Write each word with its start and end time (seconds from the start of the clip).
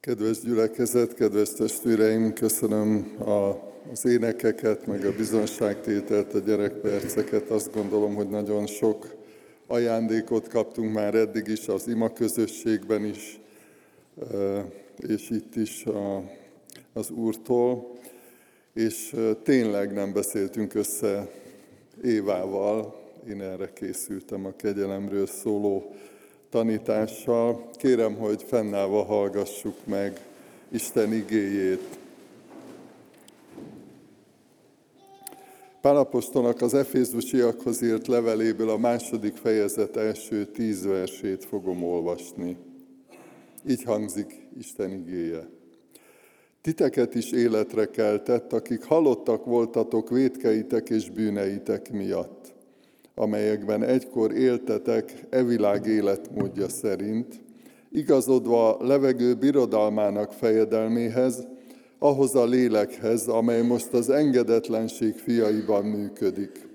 Kedves 0.00 0.40
gyülekezet, 0.40 1.14
kedves 1.14 1.52
testvéreim, 1.52 2.32
köszönöm 2.32 3.16
a, 3.18 3.48
az 3.90 4.04
énekeket, 4.04 4.86
meg 4.86 5.04
a 5.04 5.16
bizonságtételt, 5.16 6.34
a 6.34 6.38
gyerekperceket. 6.38 7.50
Azt 7.50 7.74
gondolom, 7.74 8.14
hogy 8.14 8.28
nagyon 8.28 8.66
sok 8.66 9.14
ajándékot 9.66 10.48
kaptunk 10.48 10.92
már 10.92 11.14
eddig 11.14 11.46
is, 11.46 11.68
az 11.68 11.88
ima 11.88 12.12
közösségben 12.12 13.04
is, 13.04 13.40
és 14.96 15.30
itt 15.30 15.56
is 15.56 15.84
a, 15.84 16.30
az 16.92 17.10
Úrtól. 17.10 17.92
És 18.74 19.16
tényleg 19.42 19.92
nem 19.92 20.12
beszéltünk 20.12 20.74
össze 20.74 21.30
Évával, 22.04 23.00
én 23.28 23.40
erre 23.40 23.72
készültem 23.72 24.46
a 24.46 24.56
kegyelemről 24.56 25.26
szóló 25.26 25.94
tanítással. 26.50 27.70
Kérem, 27.76 28.14
hogy 28.14 28.42
fennállva 28.42 29.04
hallgassuk 29.04 29.86
meg 29.86 30.20
Isten 30.68 31.12
igéjét. 31.12 31.98
Pálapostolnak 35.80 36.60
az 36.60 36.74
Efézusiakhoz 36.74 37.82
írt 37.82 38.06
leveléből 38.06 38.70
a 38.70 38.78
második 38.78 39.36
fejezet 39.36 39.96
első 39.96 40.46
tíz 40.46 40.86
versét 40.86 41.44
fogom 41.44 41.84
olvasni. 41.84 42.56
Így 43.68 43.82
hangzik 43.82 44.48
Isten 44.58 44.90
igéje. 44.90 45.48
Titeket 46.60 47.14
is 47.14 47.32
életre 47.32 47.90
keltett, 47.90 48.52
akik 48.52 48.84
halottak 48.84 49.44
voltatok 49.44 50.10
védkeitek 50.10 50.90
és 50.90 51.10
bűneitek 51.10 51.92
miatt 51.92 52.58
amelyekben 53.20 53.82
egykor 53.82 54.32
éltetek 54.32 55.26
e 55.30 55.42
világ 55.42 55.86
életmódja 55.86 56.68
szerint, 56.68 57.40
igazodva 57.90 58.76
levegő 58.80 59.34
birodalmának 59.34 60.32
fejedelméhez, 60.32 61.46
ahhoz 61.98 62.34
a 62.34 62.44
lélekhez, 62.44 63.28
amely 63.28 63.62
most 63.62 63.92
az 63.92 64.10
engedetlenség 64.10 65.14
fiaiban 65.14 65.84
működik. 65.84 66.68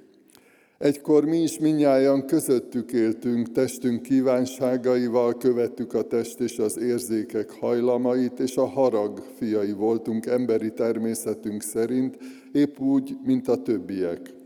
Egykor 0.77 1.25
mi 1.25 1.37
is 1.37 1.59
minnyáján 1.59 2.25
közöttük 2.25 2.91
éltünk, 2.91 3.51
testünk 3.51 4.01
kívánságaival 4.01 5.37
követtük 5.37 5.93
a 5.93 6.01
test 6.01 6.39
és 6.39 6.59
az 6.59 6.77
érzékek 6.77 7.51
hajlamait, 7.51 8.39
és 8.39 8.57
a 8.57 8.65
harag 8.65 9.23
fiai 9.37 9.71
voltunk 9.71 10.25
emberi 10.25 10.73
természetünk 10.73 11.61
szerint, 11.61 12.17
épp 12.51 12.79
úgy, 12.79 13.17
mint 13.23 13.47
a 13.47 13.61
többiek. 13.61 14.43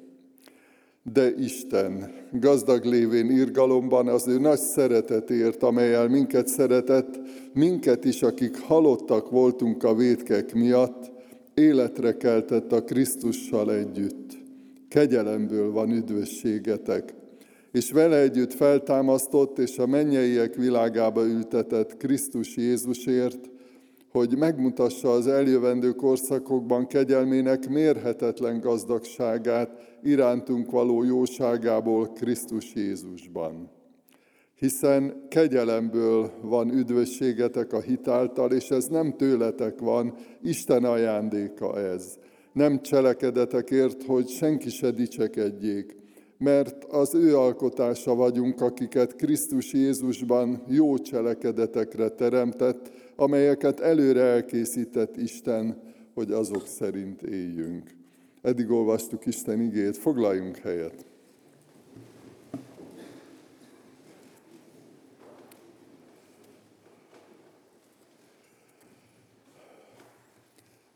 De 1.03 1.33
Isten 1.37 2.11
gazdag 2.31 2.83
lévén 2.85 3.29
irgalomban 3.29 4.07
az 4.07 4.27
ő 4.27 4.39
nagy 4.39 4.59
szeretetért, 4.59 5.63
amelyel 5.63 6.07
minket 6.07 6.47
szeretett, 6.47 7.19
minket 7.53 8.05
is, 8.05 8.21
akik 8.21 8.59
halottak 8.59 9.29
voltunk 9.29 9.83
a 9.83 9.95
védkek 9.95 10.53
miatt, 10.53 11.11
életre 11.53 12.17
keltett 12.17 12.71
a 12.71 12.83
Krisztussal 12.83 13.73
együtt. 13.73 14.37
Kegyelemből 14.89 15.71
van 15.71 15.91
üdvösségetek, 15.91 17.13
és 17.71 17.91
vele 17.91 18.17
együtt 18.17 18.53
feltámasztott 18.53 19.59
és 19.59 19.77
a 19.77 19.87
mennyeiek 19.87 20.55
világába 20.55 21.25
ültetett 21.25 21.97
Krisztus 21.97 22.55
Jézusért, 22.55 23.49
hogy 24.11 24.37
megmutassa 24.37 25.11
az 25.11 25.27
eljövendő 25.27 25.91
korszakokban 25.91 26.87
kegyelmének 26.87 27.69
mérhetetlen 27.69 28.59
gazdagságát 28.59 29.97
irántunk 30.03 30.71
való 30.71 31.03
jóságából 31.03 32.07
Krisztus 32.07 32.73
Jézusban. 32.73 33.71
Hiszen 34.55 35.25
kegyelemből 35.29 36.31
van 36.41 36.73
üdvösségetek 36.73 37.73
a 37.73 37.81
hitáltal, 37.81 38.51
és 38.51 38.69
ez 38.69 38.85
nem 38.85 39.13
tőletek 39.17 39.79
van, 39.79 40.13
Isten 40.41 40.83
ajándéka 40.83 41.79
ez. 41.79 42.17
Nem 42.53 42.81
cselekedetekért, 42.81 44.03
hogy 44.03 44.27
senki 44.27 44.69
se 44.69 44.91
dicsekedjék, 44.91 45.95
mert 46.37 46.83
az 46.83 47.15
ő 47.15 47.37
alkotása 47.37 48.15
vagyunk, 48.15 48.61
akiket 48.61 49.15
Krisztus 49.15 49.73
Jézusban 49.73 50.63
jó 50.67 50.97
cselekedetekre 50.97 52.09
teremtett, 52.09 52.91
amelyeket 53.19 53.79
előre 53.79 54.21
elkészített 54.21 55.17
Isten, 55.17 55.81
hogy 56.13 56.31
azok 56.31 56.67
szerint 56.67 57.21
éljünk. 57.21 57.89
Eddig 58.41 58.71
olvastuk 58.71 59.25
Isten 59.25 59.61
igét, 59.61 59.97
foglaljunk 59.97 60.57
helyet. 60.57 61.05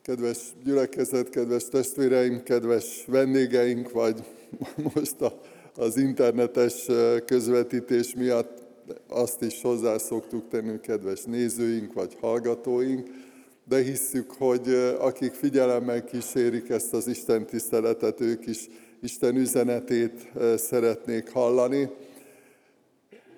Kedves 0.02 0.54
gyülekezet, 0.64 1.30
kedves 1.30 1.68
testvéreim, 1.68 2.44
kedves 2.44 3.06
vendégeink, 3.08 3.92
vagy 3.92 4.24
most 4.96 5.22
a, 5.22 5.40
az 5.76 5.98
internetes 5.98 6.86
közvetítés 7.26 8.16
miatt 8.16 8.63
azt 9.08 9.42
is 9.42 9.62
hozzá 9.62 9.98
szoktuk 9.98 10.48
tenni, 10.48 10.80
kedves 10.80 11.24
nézőink 11.24 11.94
vagy 11.94 12.18
hallgatóink, 12.20 13.08
de 13.68 13.82
hisszük, 13.82 14.32
hogy 14.32 14.70
akik 15.00 15.34
figyelemmel 15.34 16.04
kísérik 16.04 16.70
ezt 16.70 16.94
az 16.94 17.08
Isten 17.08 17.46
tiszteletet, 17.46 18.22
ők 18.22 18.46
is 18.48 18.70
Isten 19.02 19.36
üzenetét 19.36 20.32
szeretnék 20.56 21.32
hallani. 21.32 21.90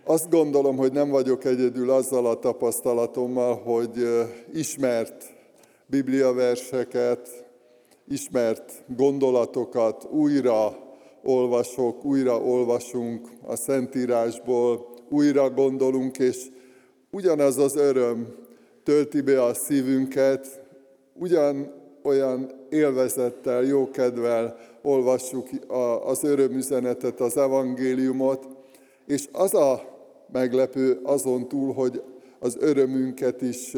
Azt 0.03 0.29
gondolom, 0.29 0.78
hogy 0.78 0.91
nem 0.91 1.09
vagyok 1.09 1.45
egyedül 1.45 1.89
azzal 1.89 2.25
a 2.25 2.39
tapasztalatommal, 2.39 3.56
hogy 3.56 4.07
ismert 4.53 5.33
bibliaverseket, 5.85 7.45
ismert 8.07 8.83
gondolatokat 8.88 10.07
újra 10.12 10.77
olvasok, 11.23 12.06
újra 12.06 12.41
olvasunk 12.41 13.27
a 13.41 13.56
Szentírásból, 13.56 14.94
újra 15.09 15.49
gondolunk, 15.49 16.17
és 16.17 16.38
ugyanaz 17.11 17.57
az 17.57 17.75
öröm 17.75 18.27
tölti 18.83 19.21
be 19.21 19.43
a 19.43 19.53
szívünket, 19.53 20.61
ugyan 21.13 21.73
olyan 22.03 22.51
élvezettel, 22.69 23.63
jókedvel 23.63 24.57
olvassuk 24.81 25.49
az 26.05 26.23
örömüzenetet, 26.23 27.19
az 27.19 27.38
evangéliumot, 27.38 28.47
és 29.05 29.27
az 29.31 29.53
a 29.53 29.81
meglepő 30.31 30.99
azon 31.03 31.47
túl, 31.47 31.73
hogy 31.73 32.01
az 32.39 32.57
örömünket 32.59 33.41
is 33.41 33.73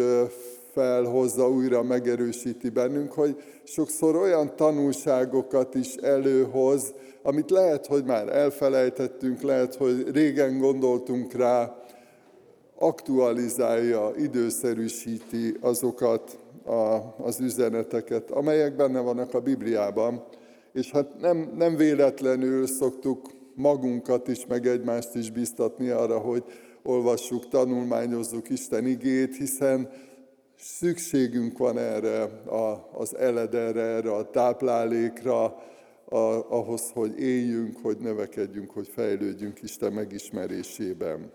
felhozza, 0.78 1.50
újra 1.50 1.84
megerősíti 1.84 2.70
bennünk, 2.70 3.12
hogy 3.12 3.36
sokszor 3.64 4.16
olyan 4.16 4.56
tanulságokat 4.56 5.76
is 5.76 5.96
előhoz, 5.96 6.94
amit 7.24 7.50
lehet, 7.50 7.86
hogy 7.88 8.04
már 8.04 8.36
elfelejtettünk, 8.36 9.42
lehet, 9.42 9.76
hogy 9.76 10.12
régen 10.12 10.58
gondoltunk 10.58 11.34
rá, 11.34 11.76
aktualizálja, 12.80 14.12
időszerűsíti 14.18 15.58
azokat 15.62 16.38
a, 16.66 16.98
az 17.24 17.40
üzeneteket, 17.40 18.32
amelyek 18.32 18.76
benne 18.76 19.00
vannak 19.00 19.34
a 19.34 19.40
Bibliában. 19.40 20.24
És 20.74 20.92
hát 20.92 21.20
nem, 21.22 21.52
nem 21.56 21.76
véletlenül 21.76 22.68
szoktuk 22.68 23.22
magunkat 23.56 24.28
is, 24.28 24.46
meg 24.46 24.68
egymást 24.68 25.16
is 25.16 25.32
biztatni 25.32 25.90
arra, 25.90 26.18
hogy 26.18 26.44
olvassuk, 26.84 27.48
tanulmányozzuk 27.48 28.50
Isten 28.50 28.86
igét, 28.86 29.36
hiszen 29.38 29.90
szükségünk 30.58 31.58
van 31.58 31.78
erre 31.78 32.22
a, 32.46 32.90
az 32.94 33.16
elederre, 33.16 33.82
erre 33.82 34.12
a 34.12 34.30
táplálékra, 34.30 35.44
a, 36.10 36.18
ahhoz, 36.50 36.92
hogy 36.94 37.20
éljünk, 37.20 37.78
hogy 37.82 37.98
növekedjünk, 37.98 38.72
hogy 38.72 38.88
fejlődjünk 38.88 39.62
Isten 39.62 39.94
megismerésében. 39.94 41.32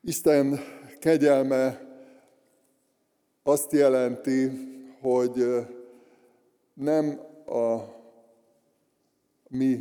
Isten 0.00 0.60
kegyelme 0.98 1.86
azt 3.42 3.72
jelenti, 3.72 4.50
hogy 5.00 5.44
nem 6.74 7.20
a 7.46 7.96
mi 9.48 9.78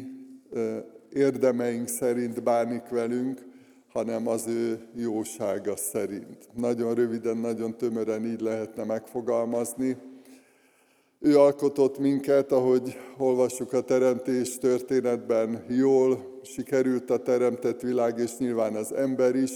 érdemeink 1.10 1.88
szerint 1.88 2.44
bánik 2.44 2.88
velünk, 2.90 3.46
hanem 3.94 4.28
az 4.28 4.48
ő 4.48 4.80
jósága 4.96 5.76
szerint. 5.76 6.50
Nagyon 6.54 6.94
röviden, 6.94 7.38
nagyon 7.38 7.78
tömören 7.78 8.26
így 8.26 8.42
lehetne 8.42 8.84
megfogalmazni. 8.84 9.98
Ő 11.20 11.40
alkotott 11.40 12.00
minket, 12.00 12.52
ahogy 12.52 12.98
olvassuk 13.18 13.74
a 13.74 13.82
teremtés 13.82 14.58
történetben, 14.58 15.66
jól 15.68 16.40
sikerült 16.44 17.10
a 17.10 17.18
teremtett 17.18 17.82
világ, 17.82 18.18
és 18.20 18.38
nyilván 18.38 18.76
az 18.76 18.94
ember 18.94 19.36
is, 19.36 19.52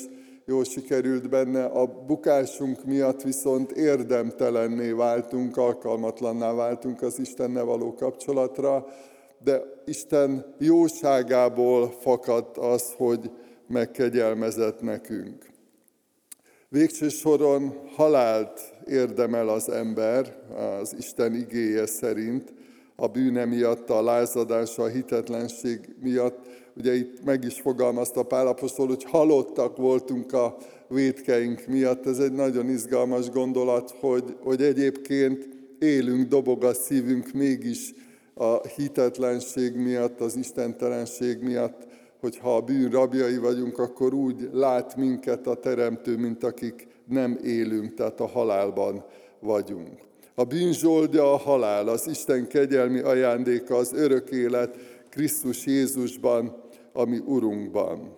jól 0.46 0.64
sikerült 0.64 1.30
benne, 1.30 1.66
a 1.66 1.86
bukásunk 2.06 2.86
miatt 2.86 3.22
viszont 3.22 3.72
érdemtelenné 3.72 4.92
váltunk, 4.92 5.58
alkalmatlanná 5.58 6.54
váltunk 6.54 7.02
az 7.02 7.20
Istennel 7.20 7.66
való 7.66 7.94
kapcsolatra, 7.94 8.86
de 9.44 9.62
Isten 9.86 10.56
jóságából 10.58 11.92
fakadt 12.00 12.58
az, 12.58 12.94
hogy 12.98 13.32
megkegyelmezett 13.72 14.82
nekünk. 14.82 15.50
Végső 16.70 17.10
soron 17.10 17.74
halált 17.96 18.74
érdemel 18.88 19.50
az 19.50 19.70
ember, 19.70 20.36
az 20.80 20.96
Isten 20.98 21.36
igéje 21.36 21.86
szerint, 21.86 22.54
a 22.96 23.08
bűne 23.08 23.46
miatt, 23.46 23.90
a 23.90 24.04
lázadása, 24.04 24.84
a 24.84 24.88
hitetlenség 24.88 25.80
miatt. 26.02 26.38
Ugye 26.76 26.96
itt 26.96 27.24
meg 27.24 27.44
is 27.44 27.62
fogalmazta 27.62 28.24
Pálapostól, 28.24 28.88
hogy 28.88 29.04
halottak 29.04 29.78
voltunk 29.78 30.34
a 30.34 30.58
védkeink 30.88 31.68
miatt. 31.68 32.06
Ez 32.06 32.20
egy 32.20 32.34
nagyon 32.34 32.70
izgalmas 32.70 33.30
gondolat, 33.30 33.92
hogy, 34.00 34.36
hogy 34.44 34.62
egyébként 34.62 35.48
élünk, 35.80 36.28
dobog 36.28 36.64
a 36.64 36.74
szívünk 36.74 37.32
mégis 37.32 37.94
a 38.34 38.68
hitetlenség 38.68 39.76
miatt, 39.76 40.22
az 40.22 40.36
istentelenség 40.36 41.40
miatt, 41.40 41.88
hogyha 42.22 42.56
a 42.56 42.62
bűn 42.62 42.90
rabjai 42.90 43.38
vagyunk, 43.38 43.78
akkor 43.78 44.14
úgy 44.14 44.50
lát 44.52 44.96
minket 44.96 45.48
a 45.48 45.56
Teremtő, 45.56 46.18
mint 46.18 46.44
akik 46.44 46.88
nem 47.08 47.40
élünk, 47.44 47.94
tehát 47.94 48.20
a 48.20 48.28
halálban 48.28 49.06
vagyunk. 49.40 50.00
A 50.36 50.44
bűn 50.44 50.74
zsoldja 50.74 51.34
a 51.34 51.38
halál, 51.38 51.88
az 51.88 52.08
Isten 52.08 52.48
kegyelmi 52.48 53.00
ajándéka, 53.00 53.76
az 53.76 53.94
örök 53.94 54.30
élet 54.30 54.78
Krisztus 55.10 55.66
Jézusban, 55.66 56.64
ami 56.94 57.18
Urunkban. 57.18 58.18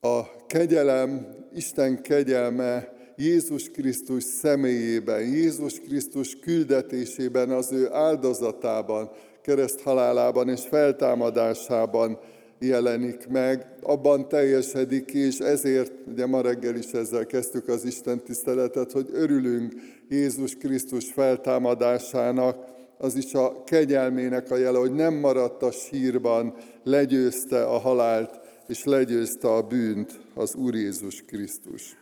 A 0.00 0.46
kegyelem, 0.46 1.26
Isten 1.54 2.02
kegyelme 2.02 2.94
Jézus 3.16 3.70
Krisztus 3.70 4.22
személyében, 4.22 5.20
Jézus 5.20 5.80
Krisztus 5.80 6.38
küldetésében, 6.38 7.50
az 7.50 7.72
ő 7.72 7.92
áldozatában, 7.92 9.10
kereszt 9.46 9.80
halálában 9.80 10.48
és 10.48 10.60
feltámadásában 10.68 12.18
jelenik 12.58 13.28
meg, 13.28 13.66
abban 13.82 14.28
teljesedik 14.28 15.04
ki, 15.04 15.18
és 15.18 15.38
ezért, 15.38 15.92
ugye 16.06 16.26
ma 16.26 16.40
reggel 16.40 16.76
is 16.76 16.92
ezzel 16.92 17.26
kezdtük 17.26 17.68
az 17.68 17.84
Isten 17.84 18.22
tiszteletet, 18.22 18.92
hogy 18.92 19.08
örülünk 19.12 19.72
Jézus 20.08 20.56
Krisztus 20.56 21.12
feltámadásának, 21.12 22.64
az 22.98 23.16
is 23.16 23.34
a 23.34 23.64
kegyelmének 23.64 24.50
a 24.50 24.56
jele, 24.56 24.78
hogy 24.78 24.94
nem 24.94 25.14
maradt 25.14 25.62
a 25.62 25.70
sírban, 25.70 26.54
legyőzte 26.82 27.64
a 27.64 27.78
halált, 27.78 28.40
és 28.68 28.84
legyőzte 28.84 29.48
a 29.48 29.62
bűnt 29.62 30.20
az 30.34 30.54
Úr 30.54 30.74
Jézus 30.74 31.24
Krisztus. 31.26 31.96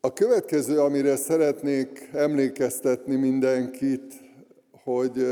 A 0.00 0.12
következő, 0.12 0.80
amire 0.80 1.16
szeretnék 1.16 2.08
emlékeztetni 2.12 3.16
mindenkit, 3.16 4.24
hogy 4.86 5.26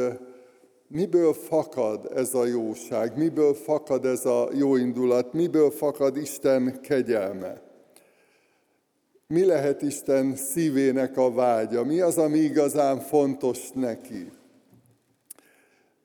miből 0.89 1.33
fakad 1.33 2.11
ez 2.15 2.35
a 2.35 2.47
jóság, 2.47 3.17
miből 3.17 3.55
fakad 3.55 4.05
ez 4.05 4.27
a 4.27 4.49
jó 4.53 4.77
indulat, 4.77 5.33
miből 5.33 5.71
fakad 5.71 6.17
Isten 6.17 6.81
kegyelme. 6.81 7.62
Mi 9.27 9.45
lehet 9.45 9.83
Isten 9.83 10.37
szívének 10.37 11.17
a 11.17 11.33
vágya, 11.33 11.85
mi 11.85 12.01
az, 12.01 12.19
ami 12.19 12.39
igazán 12.39 12.99
fontos 13.01 13.71
neki. 13.75 14.33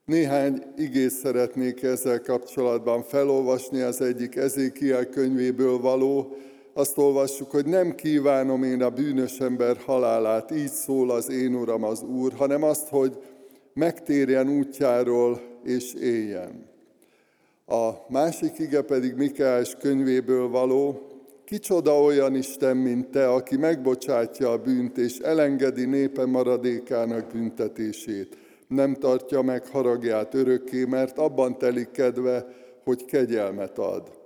Néhány 0.05 0.63
igét 0.77 1.09
szeretnék 1.09 1.83
ezzel 1.83 2.21
kapcsolatban 2.21 3.03
felolvasni, 3.03 3.81
az 3.81 4.01
egyik 4.01 4.35
Ezékiel 4.35 5.05
könyvéből 5.09 5.79
való, 5.79 6.35
azt 6.73 6.97
olvassuk, 6.97 7.51
hogy 7.51 7.65
nem 7.65 7.95
kívánom 7.95 8.63
én 8.63 8.81
a 8.81 8.89
bűnös 8.89 9.39
ember 9.39 9.77
halálát, 9.85 10.51
így 10.51 10.71
szól 10.71 11.09
az 11.11 11.29
én 11.29 11.55
Uram 11.55 11.83
az 11.83 12.01
Úr, 12.01 12.33
hanem 12.33 12.63
azt, 12.63 12.87
hogy 12.87 13.17
megtérjen 13.73 14.49
útjáról 14.49 15.41
és 15.63 15.93
éljen. 15.93 16.67
A 17.65 17.89
másik 18.07 18.59
ige 18.59 18.81
pedig 18.81 19.13
Mikeás 19.15 19.75
könyvéből 19.79 20.47
való, 20.47 21.09
Kicsoda 21.49 22.01
olyan 22.01 22.35
Isten, 22.35 22.77
mint 22.77 23.07
te, 23.07 23.29
aki 23.29 23.57
megbocsátja 23.57 24.51
a 24.51 24.57
bűnt, 24.57 24.97
és 24.97 25.17
elengedi 25.17 25.85
népe 25.85 26.25
maradékának 26.25 27.31
büntetését. 27.31 28.37
Nem 28.67 28.93
tartja 28.93 29.41
meg 29.41 29.67
haragját 29.67 30.33
örökké, 30.33 30.83
mert 30.83 31.17
abban 31.17 31.57
telik 31.57 31.91
kedve, 31.91 32.45
hogy 32.83 33.05
kegyelmet 33.05 33.77
ad. 33.77 34.18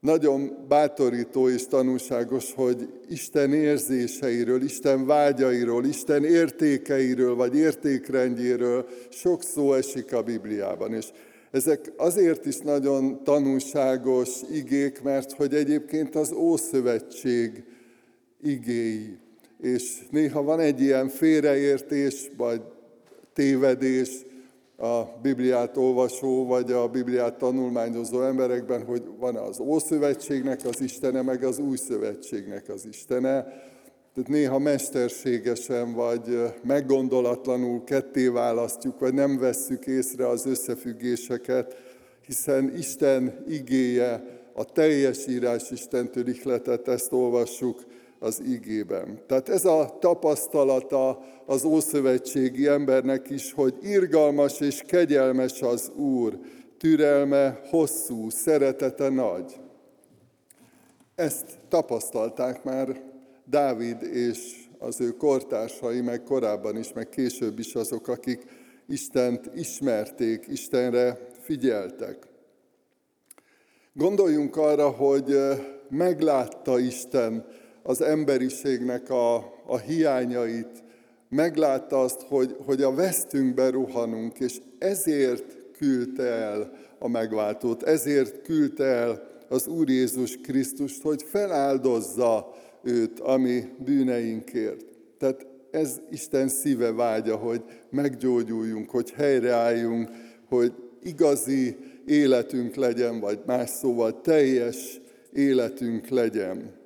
Nagyon 0.00 0.66
bátorító 0.68 1.48
és 1.48 1.66
tanulságos, 1.66 2.52
hogy 2.54 2.88
Isten 3.08 3.52
érzéseiről, 3.52 4.62
Isten 4.62 5.06
vágyairól, 5.06 5.84
Isten 5.84 6.24
értékeiről 6.24 7.34
vagy 7.34 7.56
értékrendjéről 7.56 8.86
sok 9.08 9.42
szó 9.42 9.72
esik 9.72 10.12
a 10.12 10.22
Bibliában. 10.22 10.94
És 10.94 11.06
ezek 11.50 11.92
azért 11.96 12.46
is 12.46 12.58
nagyon 12.58 13.24
tanulságos 13.24 14.28
igék, 14.52 15.02
mert 15.02 15.32
hogy 15.32 15.54
egyébként 15.54 16.14
az 16.14 16.32
Ószövetség 16.32 17.64
igéi. 18.42 19.18
És 19.60 19.98
néha 20.10 20.42
van 20.42 20.60
egy 20.60 20.80
ilyen 20.80 21.08
félreértés, 21.08 22.30
vagy 22.36 22.62
tévedés, 23.32 24.08
a 24.80 25.18
Bibliát 25.22 25.76
olvasó, 25.76 26.46
vagy 26.46 26.72
a 26.72 26.88
Bibliát 26.88 27.38
tanulmányozó 27.38 28.22
emberekben, 28.22 28.84
hogy 28.84 29.02
van 29.18 29.36
az 29.36 29.60
Ószövetségnek 29.60 30.60
az 30.64 30.80
Istene, 30.80 31.22
meg 31.22 31.44
az 31.44 31.58
Új 31.58 31.76
Szövetségnek 31.76 32.68
az 32.68 32.86
Istene. 32.86 33.42
Tehát 34.14 34.28
néha 34.28 34.58
mesterségesen, 34.58 35.92
vagy 35.92 36.42
meggondolatlanul 36.62 37.84
ketté 37.84 38.26
választjuk, 38.26 38.98
vagy 38.98 39.14
nem 39.14 39.38
vesszük 39.38 39.86
észre 39.86 40.28
az 40.28 40.46
összefüggéseket, 40.46 41.76
hiszen 42.26 42.76
Isten 42.76 43.44
igéje, 43.48 44.24
a 44.54 44.64
teljes 44.64 45.26
írás 45.26 45.70
Istentől 45.70 46.28
ihletett, 46.28 46.88
ezt 46.88 47.12
olvassuk 47.12 47.84
az 48.22 48.42
igében. 48.46 49.20
Tehát 49.26 49.48
ez 49.48 49.64
a 49.64 49.96
tapasztalata 50.00 51.24
az 51.46 51.64
ószövetségi 51.64 52.66
embernek 52.66 53.30
is, 53.30 53.52
hogy 53.52 53.74
irgalmas 53.82 54.60
és 54.60 54.82
kegyelmes 54.86 55.62
az 55.62 55.90
Úr, 55.96 56.38
türelme 56.78 57.60
hosszú, 57.70 58.30
szeretete 58.30 59.08
nagy. 59.08 59.60
Ezt 61.14 61.58
tapasztalták 61.68 62.64
már 62.64 63.02
Dávid 63.44 64.02
és 64.02 64.68
az 64.78 65.00
ő 65.00 65.10
kortársai, 65.10 66.00
meg 66.00 66.22
korábban 66.22 66.76
is, 66.76 66.92
meg 66.92 67.08
később 67.08 67.58
is 67.58 67.74
azok, 67.74 68.08
akik 68.08 68.42
Istent 68.86 69.50
ismerték, 69.54 70.46
Istenre 70.48 71.28
figyeltek. 71.42 72.26
Gondoljunk 73.92 74.56
arra, 74.56 74.88
hogy 74.88 75.36
meglátta 75.88 76.78
Isten 76.78 77.46
az 77.82 78.02
emberiségnek 78.02 79.10
a, 79.10 79.36
a 79.66 79.78
hiányait, 79.78 80.82
meglátta 81.28 82.00
azt, 82.00 82.20
hogy, 82.20 82.56
hogy 82.64 82.82
a 82.82 82.94
vesztünkbe 82.94 83.70
ruhanunk, 83.70 84.40
és 84.40 84.60
ezért 84.78 85.56
küldte 85.76 86.22
el 86.22 86.72
a 86.98 87.08
megváltót, 87.08 87.82
ezért 87.82 88.42
küldte 88.42 88.84
el 88.84 89.28
az 89.48 89.66
Úr 89.66 89.88
Jézus 89.88 90.36
Krisztust, 90.36 91.02
hogy 91.02 91.22
feláldozza 91.22 92.54
őt 92.82 93.20
a 93.20 93.36
mi 93.36 93.64
bűneinkért. 93.84 94.84
Tehát 95.18 95.46
ez 95.70 96.00
Isten 96.10 96.48
szíve 96.48 96.92
vágya, 96.92 97.36
hogy 97.36 97.62
meggyógyuljunk, 97.90 98.90
hogy 98.90 99.10
helyreálljunk, 99.10 100.10
hogy 100.48 100.72
igazi 101.02 101.76
életünk 102.06 102.74
legyen, 102.74 103.20
vagy 103.20 103.40
más 103.46 103.70
szóval 103.70 104.20
teljes 104.20 105.00
életünk 105.32 106.08
legyen. 106.08 106.79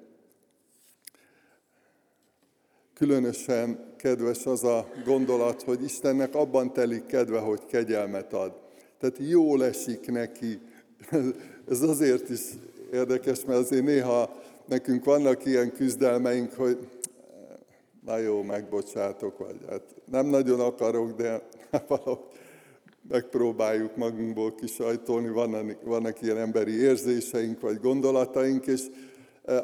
Különösen 2.95 3.93
kedves 3.97 4.47
az 4.47 4.65
a 4.65 4.87
gondolat, 5.05 5.63
hogy 5.63 5.83
Istennek 5.83 6.35
abban 6.35 6.73
telik 6.73 7.07
kedve, 7.07 7.39
hogy 7.39 7.67
kegyelmet 7.67 8.33
ad. 8.33 8.53
Tehát 8.99 9.17
jól 9.19 9.65
esik 9.65 10.11
neki. 10.11 10.61
Ez 11.71 11.83
azért 11.83 12.29
is 12.29 12.41
érdekes, 12.93 13.45
mert 13.45 13.59
azért 13.59 13.85
néha 13.85 14.43
nekünk 14.69 15.05
vannak 15.05 15.45
ilyen 15.45 15.73
küzdelmeink, 15.73 16.53
hogy 16.53 16.79
na 18.05 18.17
jó, 18.17 18.43
megbocsátok, 18.43 19.39
vagy 19.39 19.57
hát 19.69 19.83
nem 20.11 20.27
nagyon 20.27 20.61
akarok, 20.61 21.13
de 21.13 21.43
valahogy 21.89 22.19
megpróbáljuk 23.09 23.97
magunkból 23.97 24.55
kisajtolni, 24.55 25.29
vannak, 25.29 25.83
vannak 25.83 26.23
ilyen 26.23 26.39
emberi 26.39 26.81
érzéseink, 26.81 27.61
vagy 27.61 27.81
gondolataink, 27.81 28.67
és 28.67 28.83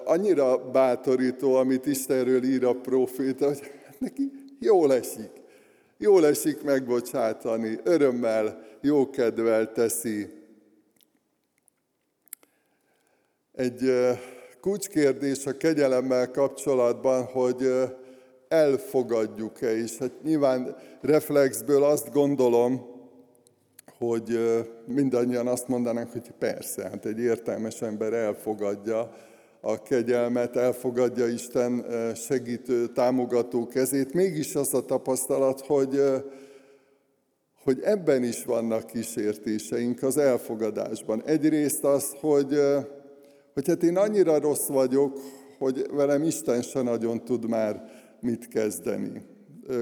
annyira 0.04 0.70
bátorító, 0.70 1.54
amit 1.54 1.86
Istenről 1.86 2.44
ír 2.44 2.64
a 2.64 2.74
proféta, 2.74 3.46
hogy 3.46 3.60
neki 3.98 4.30
jól 4.58 4.94
esik. 4.94 5.30
Jól 5.98 6.26
esik 6.26 6.62
megbocsátani, 6.62 7.78
örömmel, 7.84 8.62
jókedvel 8.80 9.72
teszi. 9.72 10.28
Egy 13.52 13.92
kulcskérdés 14.60 15.46
a 15.46 15.56
kegyelemmel 15.56 16.30
kapcsolatban, 16.30 17.24
hogy 17.24 17.72
elfogadjuk-e, 18.48 19.76
és 19.76 19.98
hát 19.98 20.22
nyilván 20.22 20.76
reflexből 21.00 21.84
azt 21.84 22.12
gondolom, 22.12 22.98
hogy 23.98 24.38
mindannyian 24.86 25.46
azt 25.46 25.68
mondanánk, 25.68 26.12
hogy 26.12 26.30
persze, 26.38 26.82
hát 26.82 27.06
egy 27.06 27.18
értelmes 27.18 27.82
ember 27.82 28.12
elfogadja 28.12 29.10
a 29.60 29.82
kegyelmet, 29.82 30.56
elfogadja 30.56 31.26
Isten 31.26 31.84
segítő, 32.14 32.86
támogató 32.86 33.66
kezét. 33.66 34.14
Mégis 34.14 34.54
az 34.54 34.74
a 34.74 34.84
tapasztalat, 34.84 35.60
hogy, 35.60 36.00
hogy 37.62 37.80
ebben 37.82 38.24
is 38.24 38.44
vannak 38.44 38.86
kísértéseink 38.86 40.02
az 40.02 40.16
elfogadásban. 40.16 41.22
Egyrészt 41.24 41.84
az, 41.84 42.14
hogy, 42.20 42.60
hogy 43.54 43.66
hát 43.66 43.82
én 43.82 43.96
annyira 43.96 44.38
rossz 44.38 44.66
vagyok, 44.66 45.18
hogy 45.58 45.86
velem 45.92 46.22
Isten 46.22 46.62
se 46.62 46.82
nagyon 46.82 47.24
tud 47.24 47.48
már 47.48 47.84
mit 48.20 48.48
kezdeni. 48.48 49.22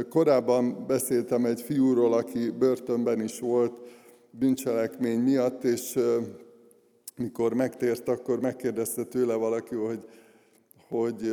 Korábban 0.09 0.87
beszéltem 0.87 1.45
egy 1.45 1.61
fiúról, 1.61 2.13
aki 2.13 2.51
börtönben 2.51 3.21
is 3.21 3.41
volt 3.41 3.81
bűncselekmény 4.31 5.21
miatt, 5.21 5.65
és 5.65 5.99
mikor 7.19 7.55
megtért, 7.55 8.09
akkor 8.09 8.41
megkérdezte 8.41 9.05
tőle 9.05 9.35
valaki, 9.35 9.75
hogy, 9.75 10.01
hogy 10.89 11.33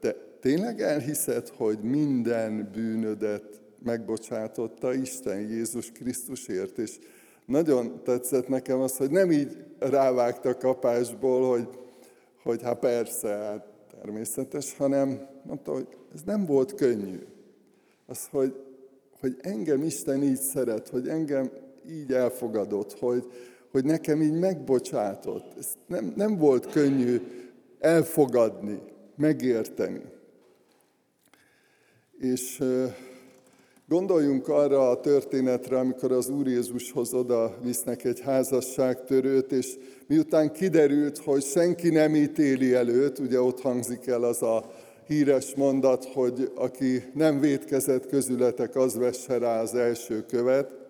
te 0.00 0.16
tényleg 0.40 0.80
elhiszed, 0.80 1.48
hogy 1.48 1.78
minden 1.78 2.70
bűnödet 2.72 3.62
megbocsátotta 3.82 4.94
Isten 4.94 5.40
Jézus 5.40 5.92
Krisztusért, 5.92 6.78
és 6.78 6.98
nagyon 7.46 8.00
tetszett 8.04 8.48
nekem 8.48 8.80
az, 8.80 8.96
hogy 8.96 9.10
nem 9.10 9.30
így 9.30 9.56
rávágta 9.78 10.56
kapásból, 10.56 11.50
hogy, 11.50 11.68
hogy 12.42 12.62
hát 12.62 12.78
persze, 12.78 13.28
hát 13.28 13.66
természetes, 14.00 14.76
hanem 14.76 15.26
mondta, 15.42 15.72
hogy 15.72 15.86
ez 16.14 16.20
nem 16.22 16.46
volt 16.46 16.74
könnyű. 16.74 17.18
Az, 18.06 18.26
hogy, 18.30 18.54
hogy 19.20 19.36
engem 19.40 19.82
Isten 19.82 20.22
így 20.22 20.40
szeret, 20.40 20.88
hogy 20.88 21.08
engem 21.08 21.50
így 21.90 22.12
elfogadott, 22.12 22.98
hogy, 22.98 23.26
hogy 23.74 23.84
nekem 23.84 24.22
így 24.22 24.38
megbocsátott. 24.38 25.58
Ez 25.58 25.66
nem, 25.86 26.12
nem 26.16 26.36
volt 26.36 26.66
könnyű 26.66 27.20
elfogadni, 27.78 28.80
megérteni. 29.16 30.02
És 32.18 32.62
Gondoljunk 33.88 34.48
arra 34.48 34.90
a 34.90 35.00
történetre, 35.00 35.78
amikor 35.78 36.12
az 36.12 36.28
Úr 36.28 36.46
Jézushoz 36.46 37.14
oda 37.14 37.56
visznek 37.62 38.04
egy 38.04 38.20
házasságtörőt, 38.20 39.52
és 39.52 39.76
miután 40.06 40.52
kiderült, 40.52 41.18
hogy 41.18 41.42
senki 41.42 41.88
nem 41.88 42.14
ítéli 42.14 42.74
előtt, 42.74 43.18
ugye 43.18 43.40
ott 43.40 43.60
hangzik 43.60 44.06
el 44.06 44.22
az 44.22 44.42
a 44.42 44.70
híres 45.06 45.54
mondat, 45.54 46.04
hogy 46.04 46.52
aki 46.54 47.02
nem 47.14 47.40
védkezett 47.40 48.06
közületek, 48.06 48.76
az 48.76 48.96
vesse 48.96 49.38
rá 49.38 49.60
az 49.60 49.74
első 49.74 50.24
követ. 50.26 50.83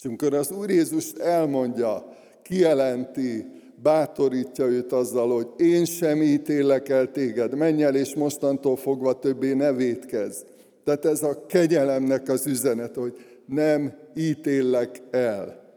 És 0.00 0.06
amikor 0.06 0.34
az 0.34 0.50
Úr 0.50 0.70
Jézus 0.70 1.12
elmondja, 1.12 2.16
kijelenti, 2.42 3.46
bátorítja 3.82 4.64
őt 4.66 4.92
azzal, 4.92 5.34
hogy 5.34 5.48
én 5.66 5.84
sem 5.84 6.22
ítélek 6.22 6.88
el 6.88 7.10
téged, 7.10 7.54
menj 7.54 7.82
el, 7.82 7.94
és 7.94 8.14
mostantól 8.14 8.76
fogva 8.76 9.18
többé 9.18 9.52
ne 9.52 9.72
védkezz. 9.72 10.42
Tehát 10.84 11.04
ez 11.04 11.22
a 11.22 11.46
kegyelemnek 11.46 12.28
az 12.28 12.46
üzenet, 12.46 12.94
hogy 12.94 13.16
nem 13.46 13.92
ítélek 14.16 15.02
el. 15.10 15.72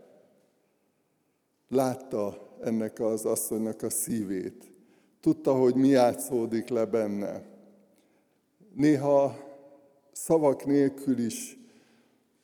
Látta 1.69 2.55
ennek 2.61 2.99
az 2.99 3.25
asszonynak 3.25 3.81
a 3.81 3.89
szívét. 3.89 4.71
Tudta, 5.21 5.53
hogy 5.53 5.75
mi 5.75 5.87
játszódik 5.87 6.69
le 6.69 6.85
benne. 6.85 7.41
Néha 8.75 9.37
szavak 10.11 10.65
nélkül 10.65 11.19
is 11.19 11.57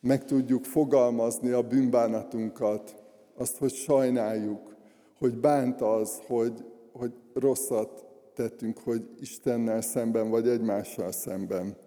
meg 0.01 0.25
tudjuk 0.25 0.65
fogalmazni 0.65 1.49
a 1.49 1.61
bűnbánatunkat, 1.61 2.95
azt, 3.35 3.57
hogy 3.57 3.73
sajnáljuk, 3.73 4.75
hogy 5.17 5.37
bánt 5.37 5.81
az, 5.81 6.19
hogy, 6.27 6.65
hogy 6.91 7.13
rosszat 7.33 8.05
tettünk, 8.33 8.77
hogy 8.77 9.09
Istennel 9.19 9.81
szemben 9.81 10.29
vagy 10.29 10.47
egymással 10.47 11.11
szemben 11.11 11.77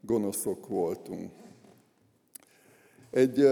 gonoszok 0.00 0.68
voltunk. 0.68 1.30
Egy 3.10 3.48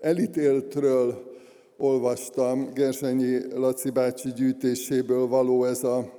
elítéltről 0.00 1.32
olvastam, 1.76 2.72
Gerzsenyi 2.72 3.54
Laci 3.54 3.90
bácsi 3.90 4.32
gyűjtéséből 4.32 5.26
való 5.26 5.64
ez 5.64 5.84
a 5.84 6.12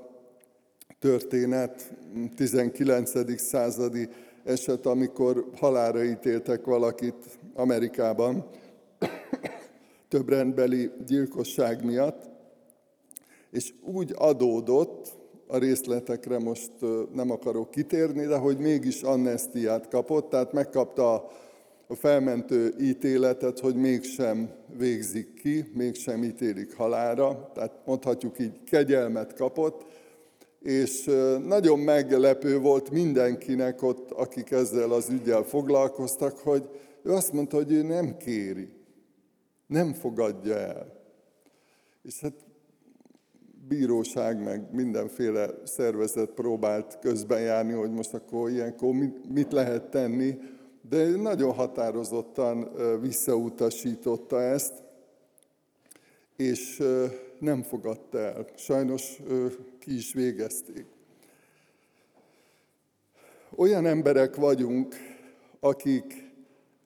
történet, 1.00 1.94
19. 2.36 3.40
századi 3.42 4.10
eset, 4.46 4.86
amikor 4.86 5.50
halára 5.56 6.04
ítéltek 6.04 6.66
valakit 6.66 7.40
Amerikában, 7.54 8.46
több 10.10 10.30
rendbeli 10.30 10.92
gyilkosság 11.06 11.86
miatt, 11.86 12.24
és 13.52 13.74
úgy 13.82 14.14
adódott, 14.18 15.24
a 15.48 15.58
részletekre 15.58 16.40
most 16.40 16.72
nem 17.14 17.32
akarok 17.32 17.72
kitérni, 17.72 18.26
de 18.26 18.38
hogy 18.38 18.58
mégis 18.58 19.02
amnestiát 19.02 19.88
kapott, 19.88 20.30
tehát 20.30 20.54
megkapta 20.54 21.14
a 21.88 21.96
felmentő 21.96 22.74
ítéletet, 22.80 23.60
hogy 23.60 23.76
mégsem 23.76 24.50
végzik 24.78 25.34
ki, 25.34 25.66
mégsem 25.74 26.24
ítélik 26.24 26.76
halára, 26.76 27.52
tehát 27.54 27.72
mondhatjuk 27.86 28.40
így 28.40 28.64
kegyelmet 28.64 29.34
kapott, 29.34 29.86
és 30.66 31.04
nagyon 31.46 31.80
meglepő 31.80 32.60
volt 32.60 32.90
mindenkinek 32.90 33.82
ott, 33.82 34.12
akik 34.12 34.52
ezzel 34.52 34.92
az 34.92 35.10
ügyel 35.10 35.44
foglalkoztak, 35.44 36.38
hogy 36.38 36.70
ő 37.04 37.12
azt 37.12 37.34
mondta, 37.34 37.56
hogy 37.56 37.72
ő 37.72 37.82
nem 37.82 38.18
kéri, 38.18 38.70
nem 39.68 39.94
fogadja 39.94 40.58
el. 40.58 41.02
És 42.04 42.20
hát 42.20 42.34
bíróság, 43.68 44.44
meg 44.44 44.74
mindenféle 44.74 45.50
szervezet 45.64 46.30
próbált 46.30 47.00
közben 47.00 47.42
járni, 47.42 47.74
hogy 47.74 47.92
most 47.92 48.14
akkor 48.14 48.50
ilyenkor 48.50 48.94
mit 49.30 49.52
lehet 49.52 49.84
tenni, 49.84 50.38
de 50.90 51.10
nagyon 51.10 51.54
határozottan 51.54 52.70
visszautasította 53.02 54.42
ezt, 54.42 54.84
és 56.36 56.84
nem 57.40 57.62
fogadta 57.64 58.18
el. 58.18 58.46
Sajnos 58.56 59.22
ki 59.86 59.96
is 59.96 60.14
végezték. 60.14 60.86
Olyan 63.56 63.86
emberek 63.86 64.36
vagyunk, 64.36 64.96
akik 65.60 66.32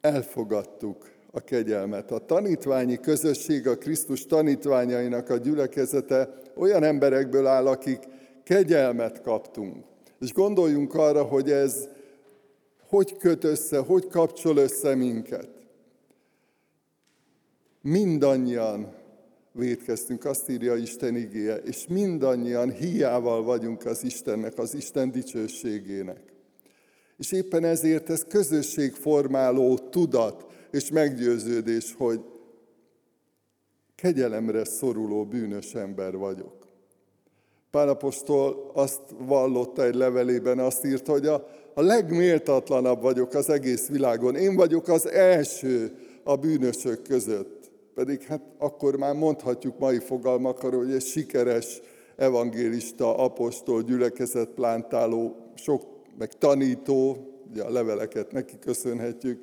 elfogadtuk 0.01 1.11
a 1.31 1.39
kegyelmet. 1.39 2.11
A 2.11 2.25
tanítványi 2.25 2.99
közösség, 2.99 3.67
a 3.67 3.77
Krisztus 3.77 4.25
tanítványainak 4.25 5.29
a 5.29 5.37
gyülekezete 5.37 6.41
olyan 6.55 6.83
emberekből 6.83 7.47
áll, 7.47 7.67
akik 7.67 7.99
kegyelmet 8.43 9.21
kaptunk. 9.21 9.85
És 10.19 10.33
gondoljunk 10.33 10.93
arra, 10.93 11.23
hogy 11.23 11.51
ez 11.51 11.87
hogy 12.87 13.17
köt 13.17 13.43
össze, 13.43 13.77
hogy 13.77 14.07
kapcsol 14.07 14.57
össze 14.57 14.95
minket. 14.95 15.49
Mindannyian 17.81 18.98
védkeztünk, 19.51 20.25
azt 20.25 20.49
írja 20.49 20.75
Isten 20.75 21.15
igéje, 21.15 21.55
és 21.55 21.87
mindannyian 21.87 22.71
hiával 22.71 23.43
vagyunk 23.43 23.85
az 23.85 24.03
Istennek, 24.03 24.57
az 24.57 24.73
Isten 24.73 25.11
dicsőségének. 25.11 26.21
És 27.17 27.31
éppen 27.31 27.63
ezért 27.63 28.09
ez 28.09 28.25
közösségformáló 28.27 29.77
tudat, 29.77 30.45
és 30.71 30.91
meggyőződés, 30.91 31.93
hogy 31.97 32.21
kegyelemre 33.95 34.65
szoruló 34.65 35.25
bűnös 35.25 35.73
ember 35.73 36.17
vagyok. 36.17 36.67
Pálapostól 37.71 38.71
azt 38.73 39.01
vallotta 39.17 39.83
egy 39.83 39.95
levelében, 39.95 40.59
azt 40.59 40.85
írta, 40.85 41.11
hogy 41.11 41.25
a, 41.27 41.47
a 41.73 41.81
legméltatlanabb 41.81 43.01
vagyok 43.01 43.33
az 43.33 43.49
egész 43.49 43.87
világon. 43.87 44.35
Én 44.35 44.55
vagyok 44.55 44.87
az 44.87 45.07
első 45.07 45.97
a 46.23 46.35
bűnösök 46.35 47.01
között. 47.01 47.58
Pedig 47.99 48.21
hát 48.21 48.41
akkor 48.57 48.95
már 48.95 49.13
mondhatjuk 49.13 49.79
mai 49.79 49.99
fogalmakkal, 49.99 50.71
hogy 50.71 50.91
egy 50.91 51.05
sikeres 51.05 51.81
evangélista, 52.15 53.17
apostol, 53.17 53.81
gyülekezet 53.81 54.49
plántáló, 54.49 55.35
sok, 55.55 55.83
meg 56.17 56.33
tanító, 56.33 57.17
ugye 57.49 57.63
a 57.63 57.71
leveleket 57.71 58.31
neki 58.31 58.59
köszönhetjük, 58.59 59.41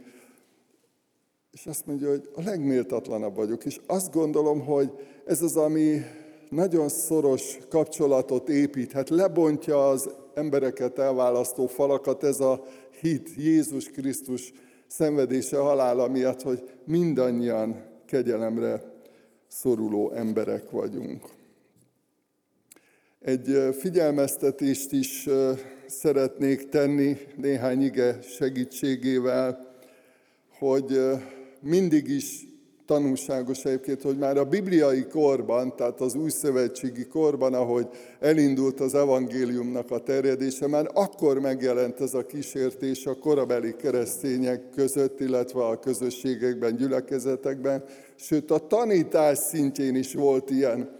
és 1.52 1.66
azt 1.66 1.86
mondja, 1.86 2.08
hogy 2.08 2.28
a 2.34 2.42
legméltatlanabb 2.42 3.34
vagyok. 3.34 3.64
És 3.64 3.80
azt 3.86 4.12
gondolom, 4.12 4.60
hogy 4.60 4.90
ez 5.26 5.42
az, 5.42 5.56
ami 5.56 6.00
nagyon 6.48 6.88
szoros 6.88 7.58
kapcsolatot 7.68 8.48
építhet, 8.48 9.08
lebontja 9.08 9.88
az 9.88 10.10
embereket 10.34 10.98
elválasztó 10.98 11.66
falakat, 11.66 12.24
ez 12.24 12.40
a 12.40 12.64
hit 13.00 13.30
Jézus 13.36 13.90
Krisztus 13.90 14.52
szenvedése, 14.86 15.58
halála 15.58 16.08
miatt, 16.08 16.42
hogy 16.42 16.62
mindannyian 16.84 17.94
kegyelemre 18.06 18.82
szoruló 19.48 20.10
emberek 20.10 20.70
vagyunk. 20.70 21.24
Egy 23.20 23.74
figyelmeztetést 23.78 24.92
is 24.92 25.28
szeretnék 25.86 26.68
tenni 26.68 27.16
néhány 27.36 27.82
ige 27.82 28.22
segítségével, 28.22 29.74
hogy 30.58 31.00
mindig 31.60 32.08
is 32.08 32.46
tanulságos 32.86 33.64
egyébként, 33.64 34.02
hogy 34.02 34.18
már 34.18 34.36
a 34.36 34.44
bibliai 34.44 35.06
korban, 35.06 35.76
tehát 35.76 36.00
az 36.00 36.14
új 36.14 36.30
szövetségi 36.30 37.06
korban, 37.06 37.54
ahogy 37.54 37.88
elindult 38.20 38.80
az 38.80 38.94
evangéliumnak 38.94 39.90
a 39.90 39.98
terjedése, 39.98 40.66
már 40.66 40.90
akkor 40.94 41.40
megjelent 41.40 42.00
ez 42.00 42.14
a 42.14 42.26
kísértés 42.26 43.06
a 43.06 43.18
korabeli 43.18 43.76
keresztények 43.76 44.70
között, 44.74 45.20
illetve 45.20 45.64
a 45.64 45.78
közösségekben, 45.78 46.76
gyülekezetekben, 46.76 47.84
sőt 48.16 48.50
a 48.50 48.58
tanítás 48.58 49.38
szintjén 49.38 49.94
is 49.94 50.14
volt 50.14 50.50
ilyen 50.50 50.90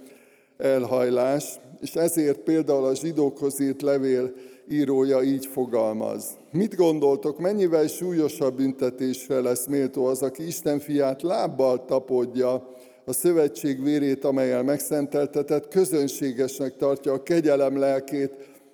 elhajlás, 0.57 1.59
és 1.81 1.95
ezért 1.95 2.39
például 2.39 2.85
a 2.85 2.95
zsidókhoz 2.95 3.61
írt 3.61 3.83
levél 3.83 4.33
írója 4.69 5.23
így 5.23 5.47
fogalmaz. 5.47 6.25
Mit 6.53 6.75
gondoltok, 6.75 7.39
mennyivel 7.39 7.87
súlyosabb 7.87 8.57
büntetésre 8.57 9.41
lesz 9.41 9.67
méltó 9.67 10.05
az, 10.05 10.23
aki 10.23 10.47
Isten 10.47 10.79
fiát 10.79 11.23
lábbal 11.23 11.85
tapodja, 11.85 12.75
a 13.09 13.13
szövetség 13.13 13.83
vérét, 13.83 14.25
amelyel 14.25 14.63
megszenteltetett, 14.63 15.69
közönségesnek 15.69 16.77
tartja 16.77 17.13
a 17.13 17.23
kegyelem 17.23 17.79
lelkét, 17.79 18.33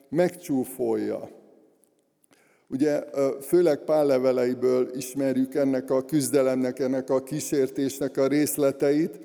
megcsúfolja. 0.08 1.30
Ugye 2.68 3.04
főleg 3.40 3.78
Pál 3.78 4.06
leveleiből 4.06 4.90
ismerjük 4.96 5.54
ennek 5.54 5.90
a 5.90 6.04
küzdelemnek, 6.04 6.78
ennek 6.78 7.10
a 7.10 7.22
kísértésnek 7.22 8.16
a 8.16 8.26
részleteit. 8.26 9.20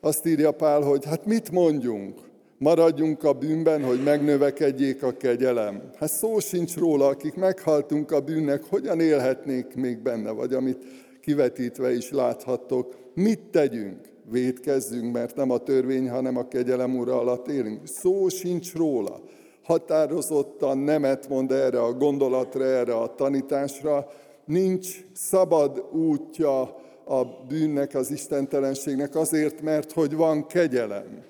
Azt 0.00 0.26
írja 0.26 0.50
Pál, 0.50 0.80
hogy 0.80 1.04
hát 1.04 1.26
mit 1.26 1.50
mondjunk? 1.50 2.29
Maradjunk 2.60 3.24
a 3.24 3.32
bűnben, 3.32 3.84
hogy 3.84 4.02
megnövekedjék 4.02 5.02
a 5.02 5.16
kegyelem. 5.16 5.82
Hát 5.98 6.10
szó 6.10 6.38
sincs 6.38 6.76
róla, 6.76 7.06
akik 7.06 7.34
meghaltunk 7.34 8.10
a 8.10 8.20
bűnnek, 8.20 8.64
hogyan 8.64 9.00
élhetnék 9.00 9.74
még 9.74 9.98
benne, 9.98 10.30
vagy 10.30 10.52
amit 10.54 10.84
kivetítve 11.20 11.92
is 11.92 12.10
láthattok. 12.10 12.94
Mit 13.14 13.40
tegyünk? 13.40 13.98
Védkezzünk, 14.30 15.12
mert 15.12 15.36
nem 15.36 15.50
a 15.50 15.58
törvény, 15.58 16.10
hanem 16.10 16.36
a 16.36 16.48
kegyelem 16.48 16.96
ura 16.96 17.20
alatt 17.20 17.48
élünk. 17.48 17.86
Szó 17.86 18.28
sincs 18.28 18.74
róla. 18.74 19.20
Határozottan 19.62 20.78
nemet 20.78 21.28
mond 21.28 21.52
erre 21.52 21.82
a 21.82 21.92
gondolatra, 21.92 22.64
erre 22.64 22.94
a 22.94 23.14
tanításra. 23.14 24.06
Nincs 24.44 24.88
szabad 25.12 25.84
útja 25.92 26.60
a 27.04 27.24
bűnnek, 27.48 27.94
az 27.94 28.10
istentelenségnek 28.10 29.14
azért, 29.14 29.62
mert 29.62 29.92
hogy 29.92 30.14
van 30.14 30.46
kegyelem. 30.46 31.28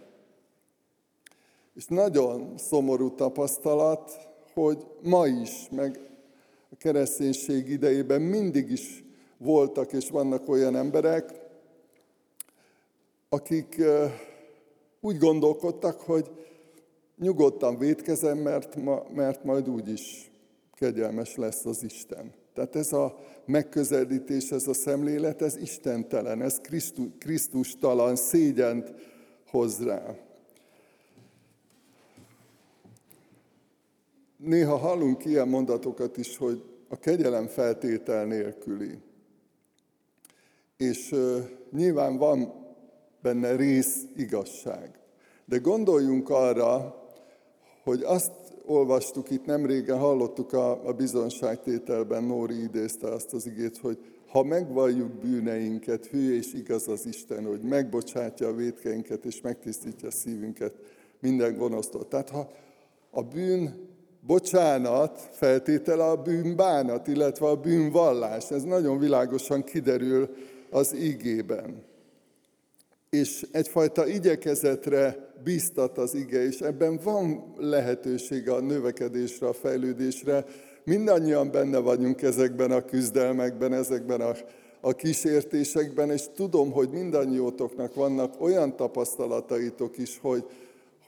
És 1.81 1.87
nagyon 1.87 2.55
szomorú 2.57 3.15
tapasztalat, 3.15 4.29
hogy 4.55 4.87
ma 5.03 5.27
is, 5.27 5.69
meg 5.71 6.01
a 6.71 6.77
kereszténység 6.77 7.69
idejében 7.69 8.21
mindig 8.21 8.71
is 8.71 9.05
voltak 9.39 9.93
és 9.93 10.11
vannak 10.11 10.49
olyan 10.49 10.77
emberek, 10.77 11.33
akik 13.29 13.83
úgy 15.01 15.19
gondolkodtak, 15.19 16.01
hogy 16.01 16.31
nyugodtan 17.17 17.79
védkezem, 17.79 18.39
mert, 18.39 18.77
ma, 18.77 19.03
mert 19.15 19.45
majd 19.45 19.69
úgy 19.69 19.89
is 19.89 20.31
kegyelmes 20.75 21.37
lesz 21.37 21.65
az 21.65 21.83
Isten. 21.83 22.33
Tehát 22.55 22.77
ez 22.77 22.93
a 22.93 23.19
megközelítés, 23.45 24.51
ez 24.51 24.69
a 24.69 24.75
szemlélet, 24.75 25.43
ez 25.43 25.57
istentelen, 25.57 26.43
ez 26.43 26.61
Krisztustalan, 27.19 28.17
szégyent 28.17 28.95
hoz 29.47 29.85
rá. 29.85 30.29
Néha 34.43 34.77
hallunk 34.77 35.25
ilyen 35.25 35.49
mondatokat 35.49 36.17
is, 36.17 36.37
hogy 36.37 36.63
a 36.89 36.97
kegyelem 36.97 37.47
feltétel 37.47 38.25
nélküli. 38.25 38.99
És 40.77 41.15
nyilván 41.73 42.17
van 42.17 42.53
benne 43.23 43.57
rész 43.57 44.03
igazság. 44.17 44.99
De 45.45 45.59
gondoljunk 45.59 46.31
arra, 46.31 46.95
hogy 47.83 48.03
azt 48.03 48.33
olvastuk 48.65 49.31
itt 49.31 49.45
nemrégen, 49.45 49.99
hallottuk 49.99 50.53
a, 50.53 50.87
a 50.89 50.93
bizonságtételben, 50.93 52.25
Nóri 52.25 52.63
idézte 52.63 53.09
azt 53.09 53.33
az 53.33 53.47
igét, 53.47 53.79
hogy 53.79 53.99
ha 54.27 54.43
megvalljuk 54.43 55.11
bűneinket, 55.13 56.07
hű 56.07 56.35
és 56.35 56.55
igaz 56.55 56.89
az 56.89 57.07
Isten, 57.07 57.45
hogy 57.45 57.61
megbocsátja 57.61 58.49
a 58.49 58.55
védkeinket 58.55 59.25
és 59.25 59.41
megtisztítja 59.41 60.09
a 60.09 60.11
szívünket 60.11 60.75
minden 61.21 61.57
gonosztól. 61.57 62.09
Tehát 62.09 62.31
ha 62.31 62.51
a 63.11 63.23
bűn 63.23 63.90
bocsánat 64.27 65.29
feltétele 65.33 66.05
a 66.05 66.23
bűnbánat, 66.23 67.07
illetve 67.07 67.47
a 67.47 67.57
bűnvallás. 67.57 68.51
Ez 68.51 68.63
nagyon 68.63 68.99
világosan 68.99 69.65
kiderül 69.65 70.29
az 70.71 70.93
igében. 70.93 71.85
És 73.11 73.47
egyfajta 73.53 74.07
igyekezetre 74.07 75.33
biztat 75.45 75.99
az 75.99 76.15
ige, 76.15 76.45
és 76.45 76.61
ebben 76.61 77.01
van 77.03 77.55
lehetősége 77.57 78.53
a 78.53 78.61
növekedésre, 78.61 79.47
a 79.47 79.53
fejlődésre. 79.53 80.45
Mindannyian 80.85 81.51
benne 81.51 81.79
vagyunk 81.79 82.23
ezekben 82.23 82.71
a 82.71 82.85
küzdelmekben, 82.85 83.73
ezekben 83.73 84.21
a, 84.21 84.33
a 84.81 84.93
kísértésekben, 84.93 86.11
és 86.11 86.23
tudom, 86.35 86.73
hogy 86.73 86.91
mindannyiótoknak 86.91 87.95
vannak 87.95 88.41
olyan 88.41 88.77
tapasztalataitok 88.77 89.99
is, 89.99 90.19
hogy, 90.23 90.45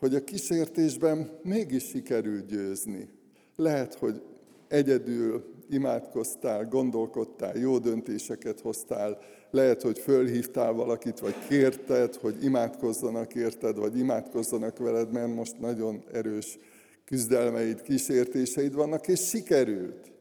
hogy 0.03 0.15
a 0.15 0.25
kísértésben 0.25 1.31
mégis 1.43 1.85
sikerült 1.85 2.47
győzni. 2.47 3.09
Lehet, 3.57 3.95
hogy 3.95 4.23
egyedül 4.69 5.45
imádkoztál, 5.71 6.65
gondolkodtál, 6.65 7.57
jó 7.57 7.79
döntéseket 7.79 8.61
hoztál, 8.61 9.19
lehet, 9.51 9.83
hogy 9.83 9.99
fölhívtál 9.99 10.73
valakit, 10.73 11.19
vagy 11.19 11.35
kérted, 11.49 12.15
hogy 12.15 12.45
imádkozzanak 12.45 13.35
érted, 13.35 13.77
vagy 13.77 13.99
imádkozzanak 13.99 14.79
veled, 14.79 15.12
mert 15.12 15.35
most 15.35 15.61
nagyon 15.61 16.05
erős 16.12 16.59
küzdelmeid, 17.05 17.83
kísértéseid 17.83 18.75
vannak, 18.75 19.09
és 19.09 19.29
sikerült. 19.29 20.12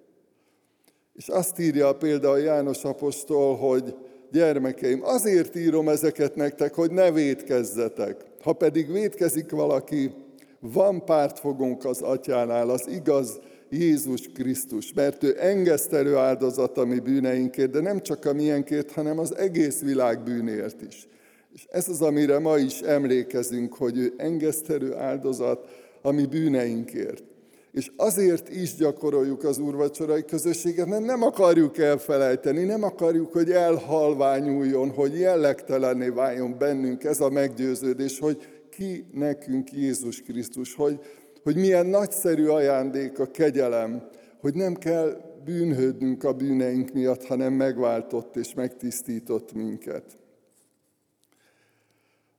És 1.13 1.27
azt 1.27 1.59
írja 1.59 1.95
például 1.95 2.39
János 2.39 2.83
apostol, 2.83 3.55
hogy 3.55 3.95
gyermekeim, 4.31 5.03
azért 5.03 5.55
írom 5.55 5.89
ezeket 5.89 6.35
nektek, 6.35 6.73
hogy 6.73 6.91
ne 6.91 7.11
védkezzetek. 7.11 8.29
Ha 8.43 8.53
pedig 8.53 8.91
védkezik 8.91 9.51
valaki, 9.51 10.11
van 10.59 11.05
pártfogónk 11.05 11.85
az 11.85 12.01
atyánál, 12.01 12.69
az 12.69 12.87
igaz 12.87 13.39
Jézus 13.69 14.29
Krisztus, 14.33 14.93
mert 14.93 15.23
ő 15.23 15.35
engesztelő 15.39 16.15
áldozat 16.15 16.77
a 16.77 16.85
mi 16.85 16.99
bűneinkért, 16.99 17.71
de 17.71 17.81
nem 17.81 18.01
csak 18.01 18.25
a 18.25 18.33
miénkért, 18.33 18.91
hanem 18.91 19.19
az 19.19 19.35
egész 19.35 19.81
világ 19.81 20.23
bűnért 20.23 20.81
is. 20.81 21.07
És 21.53 21.65
ez 21.69 21.89
az, 21.89 22.01
amire 22.01 22.39
ma 22.39 22.57
is 22.57 22.79
emlékezünk, 22.79 23.73
hogy 23.73 23.97
ő 23.97 24.13
engesztelő 24.17 24.95
áldozat 24.95 25.67
a 26.01 26.11
mi 26.11 26.25
bűneinkért. 26.25 27.23
És 27.71 27.91
azért 27.95 28.49
is 28.49 28.75
gyakoroljuk 28.75 29.43
az 29.43 29.59
úrvacsorai 29.59 30.25
közösséget, 30.25 30.85
mert 30.85 31.05
nem 31.05 31.23
akarjuk 31.23 31.77
elfelejteni, 31.77 32.63
nem 32.63 32.83
akarjuk, 32.83 33.31
hogy 33.31 33.51
elhalványuljon, 33.51 34.89
hogy 34.89 35.19
jellegtelenné 35.19 36.07
váljon 36.07 36.57
bennünk 36.57 37.03
ez 37.03 37.19
a 37.19 37.29
meggyőződés, 37.29 38.19
hogy 38.19 38.37
ki 38.69 39.05
nekünk 39.13 39.71
Jézus 39.71 40.21
Krisztus, 40.21 40.75
hogy, 40.75 40.99
hogy 41.43 41.55
milyen 41.55 41.85
nagyszerű 41.85 42.47
ajándék 42.47 43.19
a 43.19 43.25
kegyelem, 43.25 44.09
hogy 44.39 44.53
nem 44.53 44.75
kell 44.75 45.31
bűnhődnünk 45.45 46.23
a 46.23 46.33
bűneink 46.33 46.93
miatt, 46.93 47.25
hanem 47.25 47.53
megváltott 47.53 48.35
és 48.35 48.53
megtisztított 48.53 49.53
minket. 49.53 50.20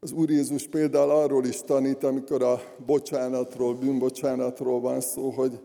Az 0.05 0.13
Úr 0.13 0.31
Jézus 0.31 0.69
például 0.69 1.11
arról 1.11 1.45
is 1.45 1.61
tanít, 1.61 2.05
amikor 2.05 2.43
a 2.43 2.61
bocsánatról, 2.87 3.75
bűnbocsánatról 3.75 4.81
van 4.81 5.01
szó, 5.01 5.31
hogy 5.31 5.61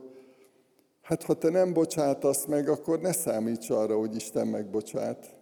hát 1.02 1.23
ha 1.23 1.34
te 1.34 1.50
nem 1.50 1.73
bocsátasz 1.73 2.45
meg, 2.45 2.69
akkor 2.69 3.00
ne 3.00 3.12
számíts 3.12 3.69
arra, 3.69 3.97
hogy 3.97 4.15
Isten 4.15 4.47
megbocsát. 4.47 5.36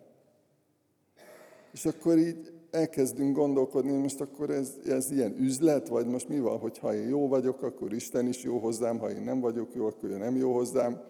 És 1.74 1.86
akkor 1.86 2.18
így 2.18 2.52
elkezdünk 2.72 3.36
gondolkodni, 3.36 3.92
most 3.92 4.22
akkor 4.22 4.50
ez, 4.50 4.74
ez 4.86 5.12
ilyen 5.12 5.36
üzlet, 5.40 5.88
vagy 5.88 6.06
most 6.06 6.30
mi 6.30 6.40
van, 6.40 6.58
hogy 6.58 6.78
ha 6.78 6.96
én 6.96 7.08
jó 7.08 7.28
vagyok, 7.28 7.62
akkor 7.62 7.94
Isten 7.94 8.28
is 8.28 8.44
jó 8.44 8.58
hozzám, 8.58 8.98
ha 8.98 9.12
én 9.12 9.22
nem 9.22 9.40
vagyok 9.40 9.74
jó, 9.74 9.86
akkor 9.86 10.10
ő 10.10 10.18
nem 10.18 10.36
jó 10.36 10.54
hozzám. 10.54 11.02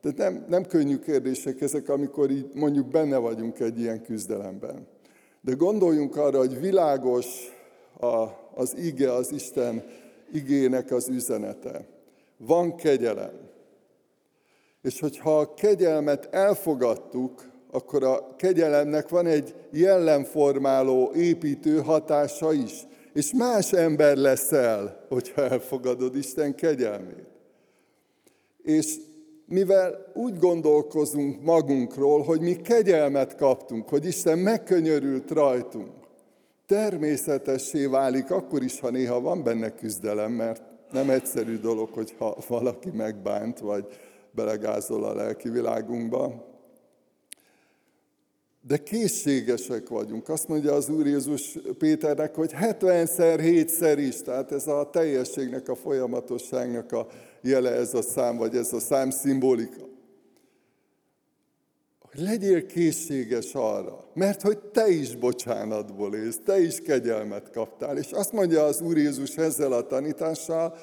Tehát 0.00 0.16
nem, 0.16 0.44
nem 0.48 0.64
könnyű 0.64 0.98
kérdések 0.98 1.60
ezek, 1.60 1.88
amikor 1.88 2.30
így 2.30 2.50
mondjuk 2.54 2.86
benne 2.86 3.16
vagyunk 3.16 3.60
egy 3.60 3.80
ilyen 3.80 4.02
küzdelemben. 4.02 4.86
De 5.40 5.52
gondoljunk 5.52 6.16
arra, 6.16 6.38
hogy 6.38 6.60
világos 6.60 7.26
a, 8.00 8.26
az 8.54 8.76
ige, 8.76 9.12
az 9.12 9.32
Isten 9.32 9.84
igének 10.32 10.90
az 10.90 11.08
üzenete. 11.08 11.86
Van 12.36 12.76
kegyelem. 12.76 13.48
És 14.82 15.00
hogyha 15.00 15.38
a 15.38 15.54
kegyelmet 15.54 16.28
elfogadtuk, 16.30 17.50
akkor 17.70 18.04
a 18.04 18.36
kegyelemnek 18.36 19.08
van 19.08 19.26
egy 19.26 19.54
jellemformáló, 19.70 21.12
építő 21.14 21.80
hatása 21.80 22.52
is. 22.52 22.86
És 23.12 23.32
más 23.32 23.72
ember 23.72 24.16
leszel, 24.16 25.06
hogyha 25.08 25.42
elfogadod 25.42 26.16
Isten 26.16 26.54
kegyelmét. 26.54 27.26
És 28.62 28.96
mivel 29.48 30.12
úgy 30.14 30.38
gondolkozunk 30.38 31.42
magunkról, 31.42 32.22
hogy 32.22 32.40
mi 32.40 32.56
kegyelmet 32.56 33.36
kaptunk, 33.36 33.88
hogy 33.88 34.06
Isten 34.06 34.38
megkönyörült 34.38 35.30
rajtunk, 35.30 35.90
természetessé 36.66 37.86
válik 37.86 38.30
akkor 38.30 38.62
is, 38.62 38.80
ha 38.80 38.90
néha 38.90 39.20
van 39.20 39.42
benne 39.42 39.74
küzdelem, 39.74 40.32
mert 40.32 40.62
nem 40.90 41.10
egyszerű 41.10 41.58
dolog, 41.58 41.88
hogyha 41.92 42.36
valaki 42.48 42.90
megbánt, 42.90 43.58
vagy 43.58 43.86
belegázol 44.30 45.04
a 45.04 45.14
lelki 45.14 45.48
világunkba. 45.48 46.46
De 48.60 48.76
készségesek 48.76 49.88
vagyunk. 49.88 50.28
Azt 50.28 50.48
mondja 50.48 50.72
az 50.72 50.88
Úr 50.88 51.06
Jézus 51.06 51.58
Péternek, 51.78 52.34
hogy 52.34 52.52
70-szer, 52.60 53.38
7-szer 53.42 53.94
is, 53.98 54.22
tehát 54.22 54.52
ez 54.52 54.66
a 54.66 54.90
teljességnek, 54.90 55.68
a 55.68 55.74
folyamatosságnak 55.74 56.92
a 56.92 57.06
jele 57.42 57.70
ez 57.70 57.94
a 57.94 58.02
szám, 58.02 58.36
vagy 58.36 58.56
ez 58.56 58.72
a 58.72 58.80
szám 58.80 59.10
szimbolika. 59.10 59.86
Hogy 62.00 62.20
legyél 62.20 62.66
készséges 62.66 63.54
arra, 63.54 64.04
mert 64.14 64.42
hogy 64.42 64.58
te 64.58 64.88
is 64.88 65.16
bocsánatból 65.16 66.14
élsz, 66.14 66.40
te 66.44 66.60
is 66.60 66.80
kegyelmet 66.80 67.50
kaptál. 67.50 67.96
És 67.96 68.12
azt 68.12 68.32
mondja 68.32 68.64
az 68.64 68.80
Úr 68.80 68.96
Jézus 68.96 69.36
ezzel 69.36 69.72
a 69.72 69.86
tanítással, 69.86 70.76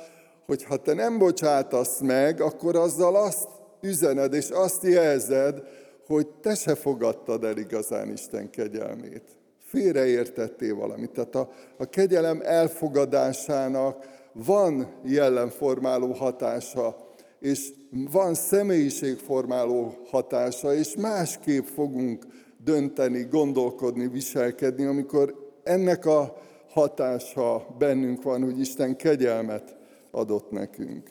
hogy 0.46 0.64
ha 0.64 0.78
te 0.78 0.94
nem 0.94 1.18
bocsátasz 1.18 2.00
meg, 2.00 2.42
akkor 2.42 2.76
azzal 2.76 3.16
azt 3.16 3.50
üzened 3.82 4.34
és 4.34 4.50
azt 4.50 4.84
jelzed, 4.84 5.62
hogy 6.08 6.28
te 6.28 6.56
se 6.56 6.76
fogadtad 6.76 7.44
el 7.44 7.58
igazán 7.58 8.12
Isten 8.12 8.50
kegyelmét. 8.50 9.24
Félreértettél 9.60 10.76
valamit. 10.76 11.12
Tehát 11.12 11.36
a, 11.36 11.50
a 11.78 11.86
kegyelem 11.86 12.42
elfogadásának 12.44 14.06
van 14.44 14.88
jellemformáló 15.04 16.12
hatása, 16.12 17.14
és 17.40 17.74
van 18.12 18.34
személyiségformáló 18.34 19.98
hatása, 20.10 20.74
és 20.74 20.96
másképp 20.96 21.66
fogunk 21.66 22.26
dönteni, 22.64 23.24
gondolkodni, 23.24 24.08
viselkedni, 24.08 24.86
amikor 24.86 25.54
ennek 25.64 26.06
a 26.06 26.38
hatása 26.70 27.76
bennünk 27.78 28.24
van, 28.24 28.44
hogy 28.44 28.60
Isten 28.60 28.96
kegyelmet 28.96 29.76
adott 30.12 30.52
nekünk. 30.52 31.10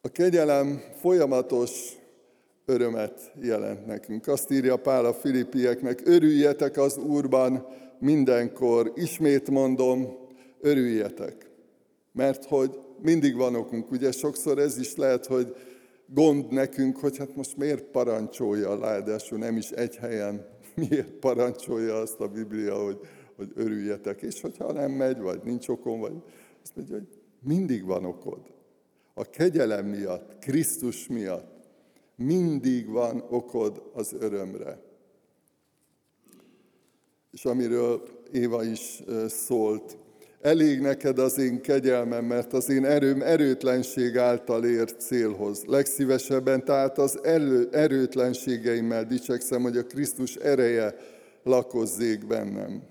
A 0.00 0.08
kegyelem 0.08 0.82
folyamatos 1.00 1.96
örömet 2.64 3.32
jelent 3.40 3.86
nekünk. 3.86 4.26
Azt 4.26 4.50
írja 4.50 4.76
Pál 4.76 5.04
a 5.04 5.14
filippieknek, 5.14 6.00
örüljetek 6.04 6.76
az 6.76 6.96
Úrban 6.96 7.66
mindenkor, 8.04 8.92
ismét 8.94 9.50
mondom, 9.50 10.16
örüljetek. 10.60 11.50
Mert 12.12 12.44
hogy 12.44 12.78
mindig 13.02 13.36
van 13.36 13.54
okunk, 13.54 13.90
ugye 13.90 14.12
sokszor 14.12 14.58
ez 14.58 14.78
is 14.78 14.96
lehet, 14.96 15.26
hogy 15.26 15.56
gond 16.06 16.52
nekünk, 16.52 16.96
hogy 16.96 17.16
hát 17.16 17.36
most 17.36 17.56
miért 17.56 17.84
parancsolja, 17.84 18.78
ráadásul 18.78 19.38
nem 19.38 19.56
is 19.56 19.70
egy 19.70 19.96
helyen, 19.96 20.46
miért 20.88 21.10
parancsolja 21.10 21.96
azt 21.96 22.20
a 22.20 22.28
Biblia, 22.28 22.84
hogy, 22.84 22.98
hogy 23.36 23.52
örüljetek, 23.54 24.22
és 24.22 24.40
hogyha 24.40 24.72
nem 24.72 24.90
megy, 24.90 25.20
vagy 25.20 25.40
nincs 25.44 25.68
okon, 25.68 26.00
vagy 26.00 26.22
azt 26.62 26.76
mondja, 26.76 26.94
hogy 26.94 27.08
mindig 27.40 27.84
van 27.84 28.04
okod. 28.04 28.40
A 29.14 29.24
kegyelem 29.24 29.86
miatt, 29.86 30.38
Krisztus 30.38 31.08
miatt 31.08 31.52
mindig 32.16 32.88
van 32.88 33.24
okod 33.30 33.90
az 33.94 34.16
örömre. 34.20 34.83
És 37.34 37.44
amiről 37.44 38.02
Éva 38.32 38.64
is 38.64 39.02
szólt, 39.26 39.96
elég 40.40 40.80
neked 40.80 41.18
az 41.18 41.38
én 41.38 41.60
kegyelmem, 41.60 42.24
mert 42.24 42.52
az 42.52 42.68
én 42.68 42.84
erőm 42.84 43.22
erőtlenség 43.22 44.16
által 44.16 44.64
ért 44.64 45.00
célhoz. 45.00 45.64
Legszívesebben 45.66 46.64
tehát 46.64 46.98
az 46.98 47.18
elő, 47.22 47.68
erőtlenségeimmel 47.72 49.04
dicsekszem, 49.04 49.62
hogy 49.62 49.76
a 49.76 49.86
Krisztus 49.86 50.34
ereje 50.34 50.94
lakozzék 51.42 52.26
bennem. 52.26 52.82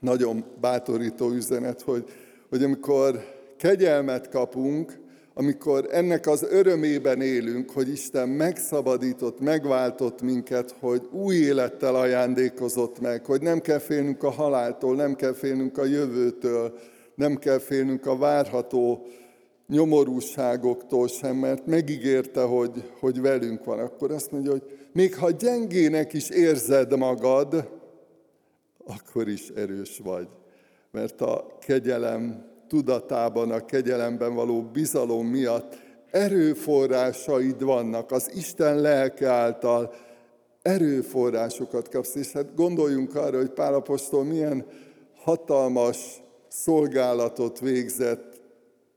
Nagyon 0.00 0.44
bátorító 0.60 1.30
üzenet, 1.30 1.80
hogy, 1.80 2.04
hogy 2.48 2.62
amikor 2.62 3.24
kegyelmet 3.56 4.28
kapunk, 4.28 4.98
amikor 5.34 5.88
ennek 5.90 6.26
az 6.26 6.46
örömében 6.50 7.20
élünk, 7.20 7.70
hogy 7.70 7.88
Isten 7.88 8.28
megszabadított, 8.28 9.40
megváltott 9.40 10.22
minket, 10.22 10.74
hogy 10.80 11.08
új 11.10 11.34
élettel 11.34 11.94
ajándékozott 11.94 13.00
meg, 13.00 13.24
hogy 13.24 13.42
nem 13.42 13.60
kell 13.60 13.78
félnünk 13.78 14.22
a 14.22 14.30
haláltól, 14.30 14.94
nem 14.94 15.14
kell 15.14 15.32
félnünk 15.32 15.78
a 15.78 15.84
jövőtől, 15.84 16.78
nem 17.14 17.36
kell 17.36 17.58
félnünk 17.58 18.06
a 18.06 18.16
várható 18.16 19.06
nyomorúságoktól 19.68 21.08
sem, 21.08 21.36
mert 21.36 21.66
megígérte, 21.66 22.42
hogy, 22.42 22.90
hogy 23.00 23.20
velünk 23.20 23.64
van. 23.64 23.78
Akkor 23.78 24.10
azt 24.10 24.30
mondja, 24.30 24.50
hogy 24.50 24.62
még 24.92 25.14
ha 25.14 25.30
gyengének 25.30 26.12
is 26.12 26.28
érzed 26.28 26.96
magad, 26.98 27.68
akkor 28.86 29.28
is 29.28 29.48
erős 29.48 30.00
vagy. 30.04 30.28
Mert 30.90 31.20
a 31.20 31.56
kegyelem 31.60 32.51
tudatában, 32.72 33.50
a 33.50 33.64
kegyelemben 33.64 34.34
való 34.34 34.62
bizalom 34.62 35.26
miatt 35.26 35.78
erőforrásaid 36.10 37.62
vannak, 37.64 38.10
az 38.10 38.30
Isten 38.34 38.80
lelke 38.80 39.28
által 39.28 39.94
erőforrásokat 40.62 41.88
kapsz. 41.88 42.14
És 42.14 42.32
hát 42.32 42.54
gondoljunk 42.54 43.14
arra, 43.14 43.36
hogy 43.36 43.50
Pálapostól 43.50 44.24
milyen 44.24 44.66
hatalmas 45.16 46.22
szolgálatot 46.48 47.60
végzett, 47.60 48.40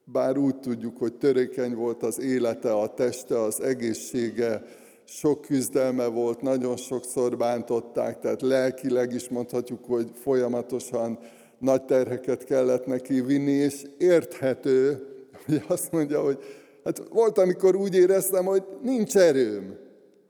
bár 0.04 0.38
úgy 0.38 0.56
tudjuk, 0.56 0.98
hogy 0.98 1.14
törékeny 1.14 1.76
volt 1.76 2.04
az 2.04 2.20
élete, 2.20 2.74
a 2.74 2.94
teste, 2.94 3.42
az 3.42 3.62
egészsége, 3.62 4.64
sok 5.04 5.42
küzdelme 5.42 6.06
volt, 6.06 6.42
nagyon 6.42 6.78
sokszor 6.78 7.38
bántották, 7.38 8.20
tehát 8.20 8.42
lelkileg 8.42 9.14
is 9.14 9.30
mondhatjuk, 9.30 9.86
hogy 9.86 10.12
folyamatosan 10.22 11.20
nagy 11.60 11.86
terheket 11.86 12.44
kellett 12.44 12.86
neki 12.86 13.22
vinni, 13.22 13.52
és 13.52 13.84
érthető, 13.98 15.08
hogy 15.46 15.64
azt 15.68 15.92
mondja, 15.92 16.22
hogy 16.24 16.40
hát 16.84 17.08
volt, 17.10 17.38
amikor 17.38 17.76
úgy 17.76 17.96
éreztem, 17.96 18.46
hogy 18.46 18.64
nincs 18.82 19.16
erőm, 19.18 19.78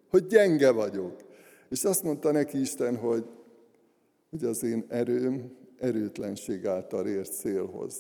hogy 0.10 0.26
gyenge 0.26 0.72
vagyok. 0.72 1.14
És 1.70 1.84
azt 1.84 2.04
mondta 2.04 2.32
neki 2.32 2.60
Isten, 2.60 2.96
hogy, 2.96 3.26
hogy 4.30 4.44
az 4.44 4.64
én 4.64 4.86
erőm 4.88 5.52
erőtlenség 5.80 6.66
által 6.66 7.08
ért 7.08 7.34
célhoz. 7.34 7.96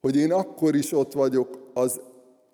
Hogy 0.00 0.16
én 0.16 0.32
akkor 0.32 0.74
is 0.74 0.92
ott 0.92 1.12
vagyok 1.12 1.70
az 1.74 2.00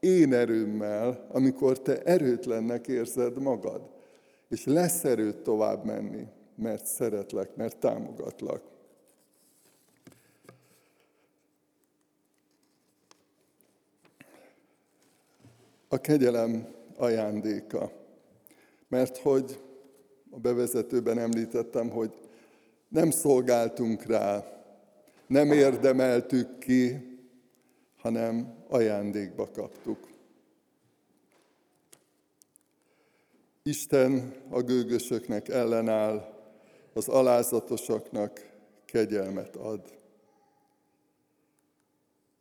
én 0.00 0.32
erőmmel, 0.32 1.26
amikor 1.32 1.80
te 1.80 2.02
erőtlennek 2.02 2.88
érzed 2.88 3.38
magad. 3.38 3.90
És 4.48 4.64
lesz 4.64 5.04
erőt 5.04 5.36
tovább 5.36 5.84
menni, 5.84 6.26
mert 6.56 6.86
szeretlek, 6.86 7.56
mert 7.56 7.78
támogatlak. 7.78 8.62
A 15.92 15.98
kegyelem 15.98 16.68
ajándéka. 16.96 17.92
Mert 18.88 19.16
hogy 19.16 19.60
a 20.30 20.38
bevezetőben 20.38 21.18
említettem, 21.18 21.90
hogy 21.90 22.14
nem 22.88 23.10
szolgáltunk 23.10 24.02
rá, 24.02 24.44
nem 25.26 25.52
érdemeltük 25.52 26.58
ki, 26.58 27.08
hanem 27.96 28.54
ajándékba 28.68 29.50
kaptuk. 29.50 30.08
Isten 33.62 34.34
a 34.50 34.62
gőgösöknek 34.62 35.48
ellenáll, 35.48 36.38
az 36.92 37.08
alázatosaknak 37.08 38.50
kegyelmet 38.84 39.56
ad. 39.56 39.98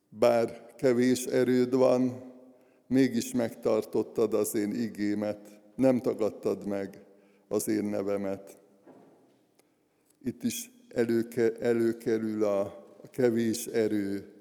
Bár 0.09 0.75
kevés 0.75 1.25
erőd 1.25 1.75
van, 1.75 2.28
mégis 2.89 3.33
megtartottad 3.33 4.33
az 4.33 4.55
én 4.55 4.71
igémet, 4.71 5.59
nem 5.75 6.01
tagadtad 6.01 6.65
meg 6.65 7.03
az 7.47 7.67
én 7.67 7.83
nevemet. 7.83 8.57
Itt 10.23 10.43
is 10.43 10.71
előke, 10.89 11.51
előkerül 11.59 12.43
a, 12.43 12.59
a 13.03 13.09
kevés 13.11 13.65
erő. 13.65 14.33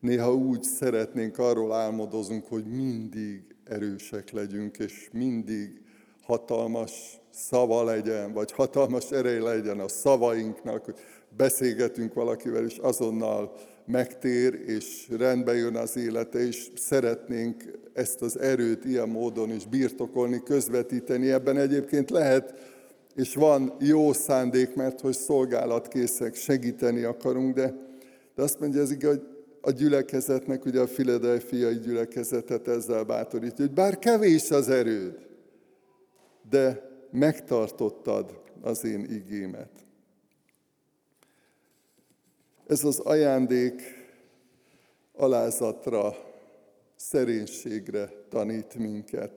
Néha 0.00 0.34
úgy 0.34 0.62
szeretnénk, 0.62 1.38
arról 1.38 1.72
álmodozunk, 1.72 2.46
hogy 2.46 2.64
mindig 2.64 3.54
erősek 3.64 4.30
legyünk, 4.30 4.78
és 4.78 5.08
mindig 5.12 5.82
hatalmas 6.22 7.20
szava 7.30 7.84
legyen, 7.84 8.32
vagy 8.32 8.52
hatalmas 8.52 9.10
erej 9.10 9.38
legyen 9.38 9.80
a 9.80 9.88
szavainknak, 9.88 10.84
hogy 10.84 10.98
beszélgetünk 11.36 12.14
valakivel, 12.14 12.64
és 12.64 12.76
azonnal 12.76 13.52
megtér, 13.90 14.54
és 14.66 15.08
rendbe 15.18 15.54
jön 15.54 15.76
az 15.76 15.96
élete, 15.96 16.46
és 16.46 16.70
szeretnénk 16.76 17.64
ezt 17.92 18.22
az 18.22 18.38
erőt 18.38 18.84
ilyen 18.84 19.08
módon 19.08 19.50
is 19.50 19.66
birtokolni, 19.66 20.42
közvetíteni. 20.42 21.30
Ebben 21.30 21.56
egyébként 21.56 22.10
lehet, 22.10 22.54
és 23.14 23.34
van 23.34 23.76
jó 23.78 24.12
szándék, 24.12 24.74
mert 24.74 25.00
hogy 25.00 25.14
szolgálatkészek, 25.14 26.34
segíteni 26.34 27.02
akarunk, 27.02 27.54
de, 27.54 27.74
de 28.34 28.42
azt 28.42 28.60
mondja 28.60 28.80
az 28.80 28.90
ige, 28.90 29.08
hogy 29.08 29.22
a 29.60 29.70
gyülekezetnek, 29.70 30.64
ugye 30.64 30.80
a 30.80 30.86
filadelfiai 30.86 31.78
gyülekezetet 31.78 32.68
ezzel 32.68 33.04
bátorítja, 33.04 33.64
hogy 33.64 33.74
bár 33.74 33.98
kevés 33.98 34.50
az 34.50 34.68
erőd, 34.68 35.18
de 36.50 36.90
megtartottad 37.10 38.40
az 38.60 38.84
én 38.84 39.04
igémet. 39.04 39.70
Ez 42.70 42.84
az 42.84 42.98
ajándék 42.98 43.82
alázatra, 45.12 46.14
szerénységre 46.96 48.08
tanít 48.28 48.74
minket. 48.74 49.32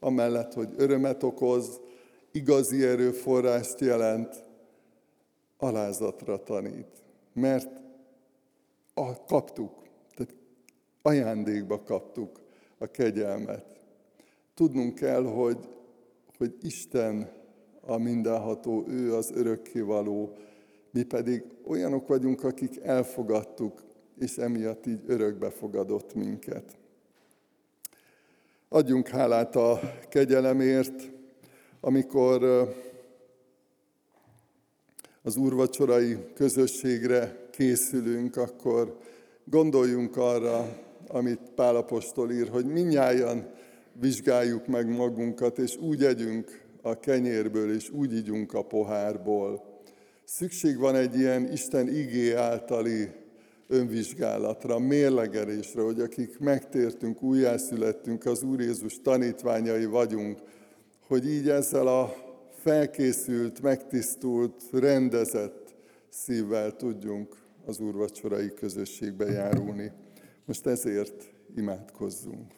Amellett, 0.00 0.52
hogy 0.52 0.68
örömet 0.76 1.22
okoz, 1.22 1.80
igazi 2.32 2.84
erőforrást 2.84 3.80
jelent, 3.80 4.44
alázatra 5.58 6.42
tanít. 6.42 7.02
Mert 7.32 7.68
a, 8.94 9.24
kaptuk, 9.24 9.72
tehát 10.14 10.34
ajándékba 11.02 11.82
kaptuk 11.82 12.40
a 12.78 12.86
kegyelmet. 12.86 13.80
Tudnunk 14.54 14.94
kell, 14.94 15.24
hogy, 15.24 15.68
hogy 16.38 16.54
Isten 16.60 17.32
a 17.80 17.96
mindenható, 17.96 18.84
ő 18.88 19.14
az 19.14 19.30
örökkévaló, 19.34 20.36
mi 20.96 21.02
pedig 21.02 21.44
olyanok 21.66 22.06
vagyunk, 22.06 22.44
akik 22.44 22.80
elfogadtuk, 22.82 23.82
és 24.18 24.36
emiatt 24.36 24.86
így 24.86 25.00
örökbe 25.06 25.50
fogadott 25.50 26.14
minket. 26.14 26.76
Adjunk 28.68 29.08
hálát 29.08 29.56
a 29.56 29.80
kegyelemért, 30.08 31.10
amikor 31.80 32.44
az 35.22 35.36
úrvacsorai 35.36 36.18
közösségre 36.34 37.48
készülünk, 37.50 38.36
akkor 38.36 38.98
gondoljunk 39.44 40.16
arra, 40.16 40.78
amit 41.08 41.50
Pálapostól 41.54 42.30
ír, 42.30 42.48
hogy 42.48 42.66
minnyáján 42.66 43.50
vizsgáljuk 43.92 44.66
meg 44.66 44.88
magunkat, 44.88 45.58
és 45.58 45.76
úgy 45.76 46.04
együnk 46.04 46.64
a 46.82 47.00
kenyérből, 47.00 47.74
és 47.74 47.90
úgy 47.90 48.14
ígyunk 48.14 48.52
a 48.52 48.62
pohárból. 48.62 49.75
Szükség 50.28 50.78
van 50.78 50.94
egy 50.94 51.18
ilyen 51.18 51.52
Isten 51.52 51.88
igé 51.88 52.32
általi 52.32 53.10
önvizsgálatra, 53.68 54.78
mérlegelésre, 54.78 55.82
hogy 55.82 56.00
akik 56.00 56.38
megtértünk, 56.38 57.22
újjászülettünk, 57.22 58.24
az 58.24 58.42
Úr 58.42 58.60
Jézus 58.60 59.00
tanítványai 59.02 59.84
vagyunk, 59.84 60.38
hogy 61.06 61.30
így 61.30 61.48
ezzel 61.48 61.86
a 61.86 62.14
felkészült, 62.62 63.62
megtisztult, 63.62 64.62
rendezett 64.72 65.74
szívvel 66.08 66.76
tudjunk 66.76 67.36
az 67.66 67.78
úrvacsorai 67.80 68.54
közösségbe 68.54 69.26
járulni. 69.26 69.92
Most 70.44 70.66
ezért 70.66 71.32
imádkozzunk. 71.56 72.52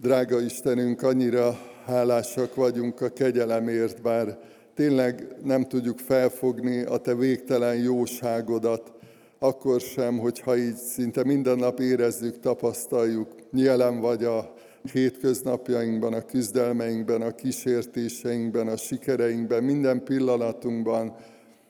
Drága 0.00 0.40
Istenünk, 0.40 1.02
annyira 1.02 1.67
hálásak 1.88 2.54
vagyunk 2.54 3.00
a 3.00 3.08
kegyelemért, 3.08 4.02
bár 4.02 4.38
tényleg 4.74 5.26
nem 5.44 5.64
tudjuk 5.64 5.98
felfogni 5.98 6.82
a 6.82 6.96
Te 6.96 7.14
végtelen 7.14 7.76
jóságodat, 7.76 8.92
akkor 9.38 9.80
sem, 9.80 10.18
hogyha 10.18 10.56
így 10.56 10.74
szinte 10.74 11.24
minden 11.24 11.58
nap 11.58 11.80
érezzük, 11.80 12.40
tapasztaljuk, 12.40 13.28
jelen 13.52 14.00
vagy 14.00 14.24
a 14.24 14.54
hétköznapjainkban, 14.92 16.12
a 16.12 16.24
küzdelmeinkben, 16.24 17.22
a 17.22 17.34
kísértéseinkben, 17.34 18.68
a 18.68 18.76
sikereinkben, 18.76 19.64
minden 19.64 20.04
pillanatunkban 20.04 21.14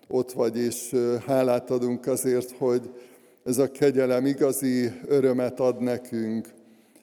ott 0.08 0.32
vagy, 0.32 0.58
és 0.58 0.96
hálát 1.26 1.70
adunk 1.70 2.06
azért, 2.06 2.50
hogy 2.50 2.90
ez 3.44 3.58
a 3.58 3.70
kegyelem 3.70 4.26
igazi 4.26 4.90
örömet 5.06 5.60
ad 5.60 5.80
nekünk, 5.80 6.48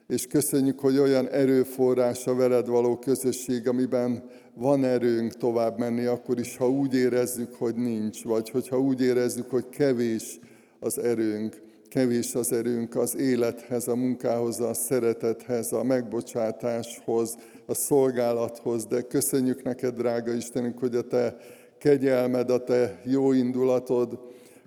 és 0.08 0.28
köszönjük, 0.28 0.80
hogy 0.80 0.98
olyan 0.98 1.30
erőforrás 1.30 2.28
a 2.28 2.36
veled 2.36 2.68
való 2.68 2.98
közösség, 2.98 3.68
amiben 3.68 4.24
van 4.54 4.84
erőnk 4.84 5.34
tovább 5.34 5.78
menni, 5.78 6.06
akkor 6.06 6.40
is, 6.40 6.58
ha 6.58 6.70
úgy 6.70 6.96
érezzük, 6.96 7.54
hogy 7.54 7.76
nincs, 7.76 8.24
vagy 8.24 8.50
hogyha 8.50 8.80
úgy 8.80 9.02
érezzük, 9.02 9.50
hogy 9.50 9.70
kevés 9.70 10.40
az 10.80 11.00
erőnk, 11.00 11.62
kevés 11.90 12.36
az 12.36 12.52
erőnk 12.52 12.96
az 12.96 13.16
élethez, 13.18 13.88
a 13.88 13.96
munkához, 13.96 14.60
a 14.60 14.74
szeretethez, 14.74 15.72
a 15.72 15.84
megbocsátáshoz, 15.84 17.36
a 17.66 17.74
szolgálathoz, 17.74 18.86
de 18.86 19.02
köszönjük 19.02 19.64
neked, 19.64 19.96
drága 19.96 20.34
Istenünk, 20.34 20.80
hogy 20.80 20.96
a 20.96 21.02
te 21.02 21.38
kegyelmed, 21.78 22.50
a 22.50 22.64
te 22.64 23.02
jó 23.04 23.32
indulatod 23.32 24.20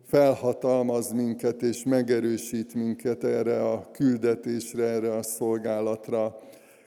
felhatalmaz 0.09 1.13
minket 1.13 1.63
és 1.63 1.85
megerősít 1.85 2.75
minket 2.75 3.25
erre 3.25 3.63
a 3.63 3.91
küldetésre, 3.93 4.85
erre 4.85 5.15
a 5.15 5.23
szolgálatra. 5.23 6.39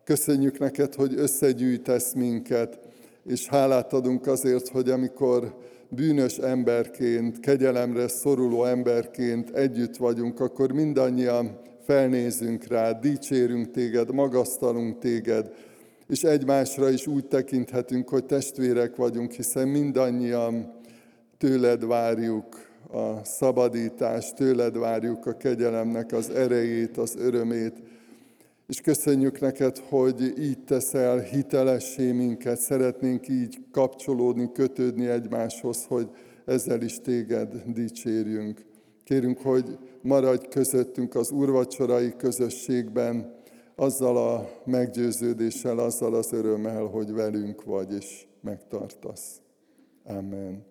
Köszönjük 0.03 0.59
neked, 0.59 0.95
hogy 0.95 1.13
összegyűjtesz 1.17 2.13
minket, 2.13 2.79
és 3.25 3.47
hálát 3.47 3.93
adunk 3.93 4.27
azért, 4.27 4.67
hogy 4.67 4.89
amikor 4.89 5.55
bűnös 5.89 6.37
emberként, 6.37 7.39
kegyelemre 7.39 8.07
szoruló 8.07 8.65
emberként 8.65 9.49
együtt 9.49 9.97
vagyunk, 9.97 10.39
akkor 10.39 10.71
mindannyian 10.71 11.59
felnézünk 11.85 12.67
rá, 12.67 12.91
dicsérünk 12.91 13.71
téged, 13.71 14.13
magasztalunk 14.13 14.99
téged, 14.99 15.53
és 16.07 16.23
egymásra 16.23 16.89
is 16.89 17.07
úgy 17.07 17.25
tekinthetünk, 17.25 18.09
hogy 18.09 18.25
testvérek 18.25 18.95
vagyunk, 18.95 19.31
hiszen 19.31 19.67
mindannyian 19.67 20.73
tőled 21.37 21.85
várjuk 21.85 22.70
a 22.91 23.23
szabadítást, 23.23 24.35
tőled 24.35 24.77
várjuk 24.77 25.25
a 25.25 25.37
kegyelemnek 25.37 26.11
az 26.11 26.29
erejét, 26.29 26.97
az 26.97 27.15
örömét, 27.15 27.81
és 28.67 28.81
köszönjük 28.81 29.39
neked, 29.39 29.77
hogy 29.77 30.33
így 30.39 30.63
teszel 30.63 31.19
hitelessé 31.19 32.11
minket, 32.11 32.59
szeretnénk 32.59 33.27
így 33.27 33.57
kapcsolódni, 33.71 34.51
kötődni 34.51 35.07
egymáshoz, 35.07 35.85
hogy 35.85 36.09
ezzel 36.45 36.81
is 36.81 36.99
téged 36.99 37.63
dicsérjünk. 37.65 38.65
Kérünk, 39.03 39.39
hogy 39.39 39.77
maradj 40.01 40.47
közöttünk 40.47 41.15
az 41.15 41.31
urvacsorai 41.31 42.15
közösségben, 42.17 43.39
azzal 43.75 44.17
a 44.17 44.49
meggyőződéssel, 44.65 45.79
azzal 45.79 46.15
az 46.15 46.33
örömmel, 46.33 46.85
hogy 46.85 47.13
velünk 47.13 47.63
vagy 47.63 47.93
és 47.93 48.25
megtartasz. 48.41 49.41
Amen. 50.03 50.70